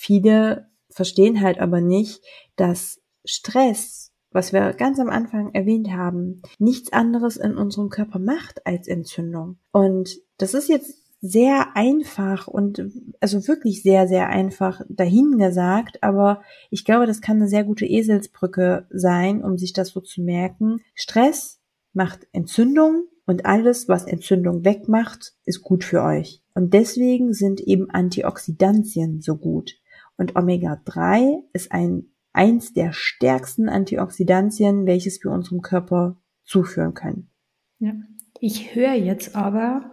Viele 0.00 0.68
verstehen 0.90 1.40
halt 1.40 1.58
aber 1.58 1.80
nicht, 1.80 2.22
dass 2.54 3.00
Stress, 3.24 4.12
was 4.30 4.52
wir 4.52 4.72
ganz 4.74 5.00
am 5.00 5.10
Anfang 5.10 5.52
erwähnt 5.54 5.90
haben, 5.90 6.42
nichts 6.60 6.92
anderes 6.92 7.36
in 7.36 7.56
unserem 7.56 7.88
Körper 7.88 8.20
macht 8.20 8.64
als 8.64 8.86
Entzündung. 8.86 9.58
Und 9.72 10.16
das 10.36 10.54
ist 10.54 10.68
jetzt 10.68 11.02
sehr 11.20 11.76
einfach 11.76 12.46
und 12.46 12.80
also 13.18 13.48
wirklich 13.48 13.82
sehr, 13.82 14.06
sehr 14.06 14.28
einfach 14.28 14.82
dahin 14.88 15.36
gesagt, 15.36 16.00
aber 16.04 16.42
ich 16.70 16.84
glaube, 16.84 17.06
das 17.06 17.20
kann 17.20 17.38
eine 17.38 17.48
sehr 17.48 17.64
gute 17.64 17.86
Eselsbrücke 17.86 18.86
sein, 18.90 19.42
um 19.42 19.58
sich 19.58 19.72
das 19.72 19.88
so 19.88 20.00
zu 20.00 20.22
merken. 20.22 20.80
Stress 20.94 21.58
macht 21.92 22.28
Entzündung 22.30 23.08
und 23.26 23.46
alles, 23.46 23.88
was 23.88 24.04
Entzündung 24.04 24.64
wegmacht, 24.64 25.34
ist 25.44 25.62
gut 25.62 25.82
für 25.82 26.04
euch. 26.04 26.40
Und 26.54 26.72
deswegen 26.72 27.34
sind 27.34 27.60
eben 27.60 27.90
Antioxidantien 27.90 29.20
so 29.20 29.36
gut. 29.36 29.74
Und 30.18 30.36
Omega-3 30.36 31.44
ist 31.54 31.72
ein, 31.72 32.12
eins 32.32 32.74
der 32.74 32.92
stärksten 32.92 33.68
Antioxidantien, 33.70 34.84
welches 34.84 35.24
wir 35.24 35.30
unserem 35.30 35.62
Körper 35.62 36.20
zuführen 36.44 36.92
können. 36.92 37.30
Ja. 37.78 37.92
Ich 38.40 38.74
höre 38.74 38.94
jetzt 38.94 39.34
aber 39.34 39.92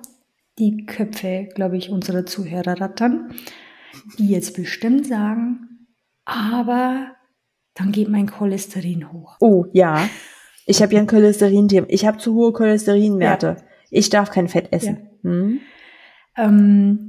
die 0.60 0.86
Köpfe, 0.86 1.48
glaube 1.54 1.78
ich, 1.78 1.90
unserer 1.90 2.26
Zuhörer 2.26 2.80
rattern, 2.82 3.34
die 4.18 4.30
jetzt 4.30 4.56
bestimmt 4.56 5.08
sagen, 5.08 5.88
aber 6.26 7.16
dann 7.76 7.92
geht 7.92 8.10
mein 8.10 8.28
Cholesterin 8.28 9.12
hoch. 9.12 9.38
Oh 9.40 9.66
ja, 9.74 10.10
ich 10.66 10.82
habe 10.82 10.94
ja 10.94 11.00
ein 11.00 11.08
Cholesterin-Thema. 11.08 11.88
Ich 11.90 12.06
habe 12.06 12.18
zu 12.18 12.34
hohe 12.34 12.54
Cholesterinwerte. 12.54 13.48
Ja. 13.48 13.64
Ich 13.92 14.10
darf 14.10 14.32
kein 14.32 14.48
Fett 14.48 14.72
essen. 14.72 15.10
Ja. 15.24 15.30
Hm? 15.30 15.60
Ähm, 16.38 17.05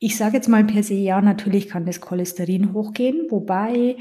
ich 0.00 0.16
sage 0.16 0.36
jetzt 0.36 0.48
mal 0.48 0.64
per 0.64 0.82
se, 0.82 0.94
ja, 0.94 1.20
natürlich 1.20 1.68
kann 1.68 1.84
das 1.84 2.00
Cholesterin 2.00 2.72
hochgehen, 2.72 3.26
wobei 3.28 3.96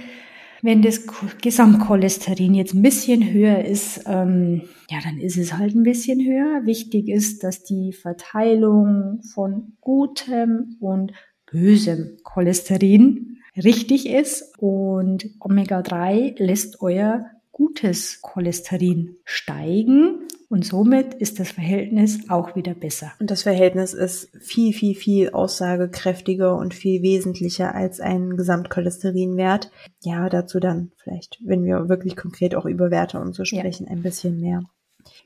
wenn 0.61 0.81
das 0.81 1.03
Gesamtcholesterin 1.41 2.53
jetzt 2.53 2.73
ein 2.73 2.81
bisschen 2.81 3.31
höher 3.31 3.63
ist, 3.63 4.03
ähm, 4.07 4.63
ja, 4.89 4.99
dann 5.03 5.19
ist 5.19 5.37
es 5.37 5.53
halt 5.53 5.75
ein 5.75 5.83
bisschen 5.83 6.19
höher. 6.19 6.65
Wichtig 6.65 7.07
ist, 7.07 7.43
dass 7.43 7.63
die 7.63 7.93
Verteilung 7.93 9.21
von 9.33 9.73
gutem 9.79 10.77
und 10.79 11.13
bösem 11.51 12.17
Cholesterin 12.23 13.37
richtig 13.55 14.09
ist 14.09 14.53
und 14.57 15.29
Omega-3 15.39 16.41
lässt 16.41 16.81
euer 16.81 17.25
gutes 17.51 18.21
Cholesterin 18.21 19.17
steigen 19.25 20.27
und 20.49 20.65
somit 20.65 21.13
ist 21.13 21.39
das 21.39 21.51
Verhältnis 21.51 22.27
auch 22.29 22.55
wieder 22.55 22.73
besser. 22.73 23.11
Und 23.19 23.29
das 23.29 23.43
Verhältnis 23.43 23.93
ist 23.93 24.35
viel, 24.41 24.73
viel, 24.73 24.95
viel 24.95 25.29
aussagekräftiger 25.29 26.55
und 26.57 26.73
viel 26.73 27.03
wesentlicher 27.03 27.75
als 27.75 27.99
ein 27.99 28.35
Gesamtcholesterinwert. 28.35 29.71
Ja, 30.01 30.27
dazu 30.27 30.59
dann 30.59 30.91
vielleicht, 30.97 31.37
wenn 31.45 31.63
wir 31.63 31.87
wirklich 31.87 32.15
konkret 32.15 32.55
auch 32.55 32.65
über 32.65 32.89
Werte 32.89 33.19
und 33.19 33.35
so 33.35 33.45
sprechen, 33.45 33.85
ja. 33.85 33.91
ein 33.91 34.01
bisschen 34.01 34.39
mehr. 34.39 34.63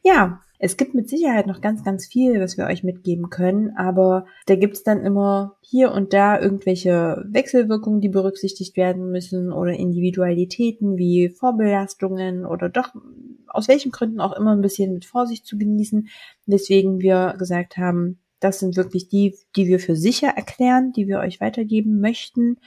Ja, 0.03 0.41
es 0.59 0.77
gibt 0.77 0.93
mit 0.93 1.09
Sicherheit 1.09 1.47
noch 1.47 1.61
ganz, 1.61 1.83
ganz 1.83 2.05
viel, 2.05 2.39
was 2.39 2.57
wir 2.57 2.65
euch 2.65 2.83
mitgeben 2.83 3.29
können, 3.29 3.75
aber 3.75 4.25
da 4.45 4.55
gibt's 4.55 4.83
dann 4.83 5.05
immer 5.05 5.57
hier 5.61 5.91
und 5.91 6.13
da 6.13 6.39
irgendwelche 6.39 7.23
Wechselwirkungen, 7.29 8.01
die 8.01 8.09
berücksichtigt 8.09 8.77
werden 8.77 9.11
müssen 9.11 9.51
oder 9.51 9.71
Individualitäten 9.71 10.97
wie 10.97 11.29
Vorbelastungen 11.29 12.45
oder 12.45 12.69
doch 12.69 12.93
aus 13.53 13.67
welchen 13.67 13.91
Gründen 13.91 14.19
auch 14.19 14.33
immer 14.33 14.51
ein 14.51 14.61
bisschen 14.61 14.93
mit 14.93 15.05
Vorsicht 15.05 15.45
zu 15.45 15.57
genießen, 15.57 16.09
weswegen 16.45 16.99
wir 16.99 17.35
gesagt 17.37 17.77
haben, 17.77 18.19
das 18.39 18.59
sind 18.59 18.75
wirklich 18.75 19.07
die, 19.07 19.35
die 19.55 19.67
wir 19.67 19.79
für 19.79 19.95
sicher 19.95 20.29
erklären, 20.29 20.91
die 20.91 21.07
wir 21.07 21.19
euch 21.19 21.39
weitergeben 21.39 21.99
möchten. 22.01 22.57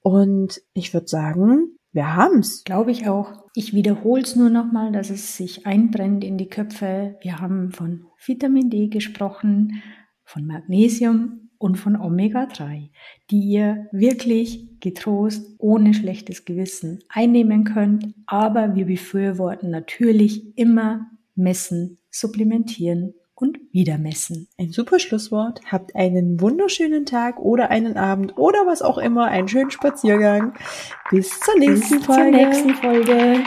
Und 0.00 0.62
ich 0.72 0.94
würde 0.94 1.08
sagen, 1.08 1.76
wir 1.92 2.14
haben's. 2.14 2.64
Glaube 2.64 2.92
ich 2.92 3.08
auch. 3.08 3.44
Ich 3.54 3.74
wiederhole 3.74 4.22
es 4.22 4.36
nur 4.36 4.50
nochmal, 4.50 4.92
dass 4.92 5.10
es 5.10 5.36
sich 5.36 5.66
einbrennt 5.66 6.24
in 6.24 6.38
die 6.38 6.48
Köpfe. 6.48 7.16
Wir 7.20 7.40
haben 7.40 7.72
von 7.72 8.06
Vitamin 8.24 8.70
D 8.70 8.88
gesprochen, 8.88 9.82
von 10.24 10.46
Magnesium 10.46 11.47
und 11.58 11.76
von 11.76 11.96
Omega-3, 11.96 12.88
die 13.30 13.40
ihr 13.40 13.88
wirklich 13.92 14.80
getrost 14.80 15.54
ohne 15.58 15.92
schlechtes 15.92 16.44
Gewissen 16.44 17.00
einnehmen 17.08 17.64
könnt. 17.64 18.14
Aber 18.26 18.74
wir 18.74 18.86
befürworten 18.86 19.70
natürlich 19.70 20.56
immer 20.56 21.10
messen, 21.34 21.98
supplementieren 22.10 23.14
und 23.34 23.58
wieder 23.72 23.98
messen. 23.98 24.48
Ein 24.58 24.70
super 24.70 24.98
Schlusswort. 24.98 25.60
Habt 25.70 25.94
einen 25.94 26.40
wunderschönen 26.40 27.06
Tag 27.06 27.38
oder 27.38 27.70
einen 27.70 27.96
Abend 27.96 28.36
oder 28.36 28.66
was 28.66 28.82
auch 28.82 28.98
immer, 28.98 29.26
einen 29.26 29.48
schönen 29.48 29.70
Spaziergang. 29.70 30.54
Bis 31.10 31.38
zur 31.40 31.56
nächsten 31.58 31.98
Bis 31.98 32.06
Folge. 32.06 32.30
Zur 32.30 32.30
nächsten 32.30 32.74
Folge. 32.74 33.44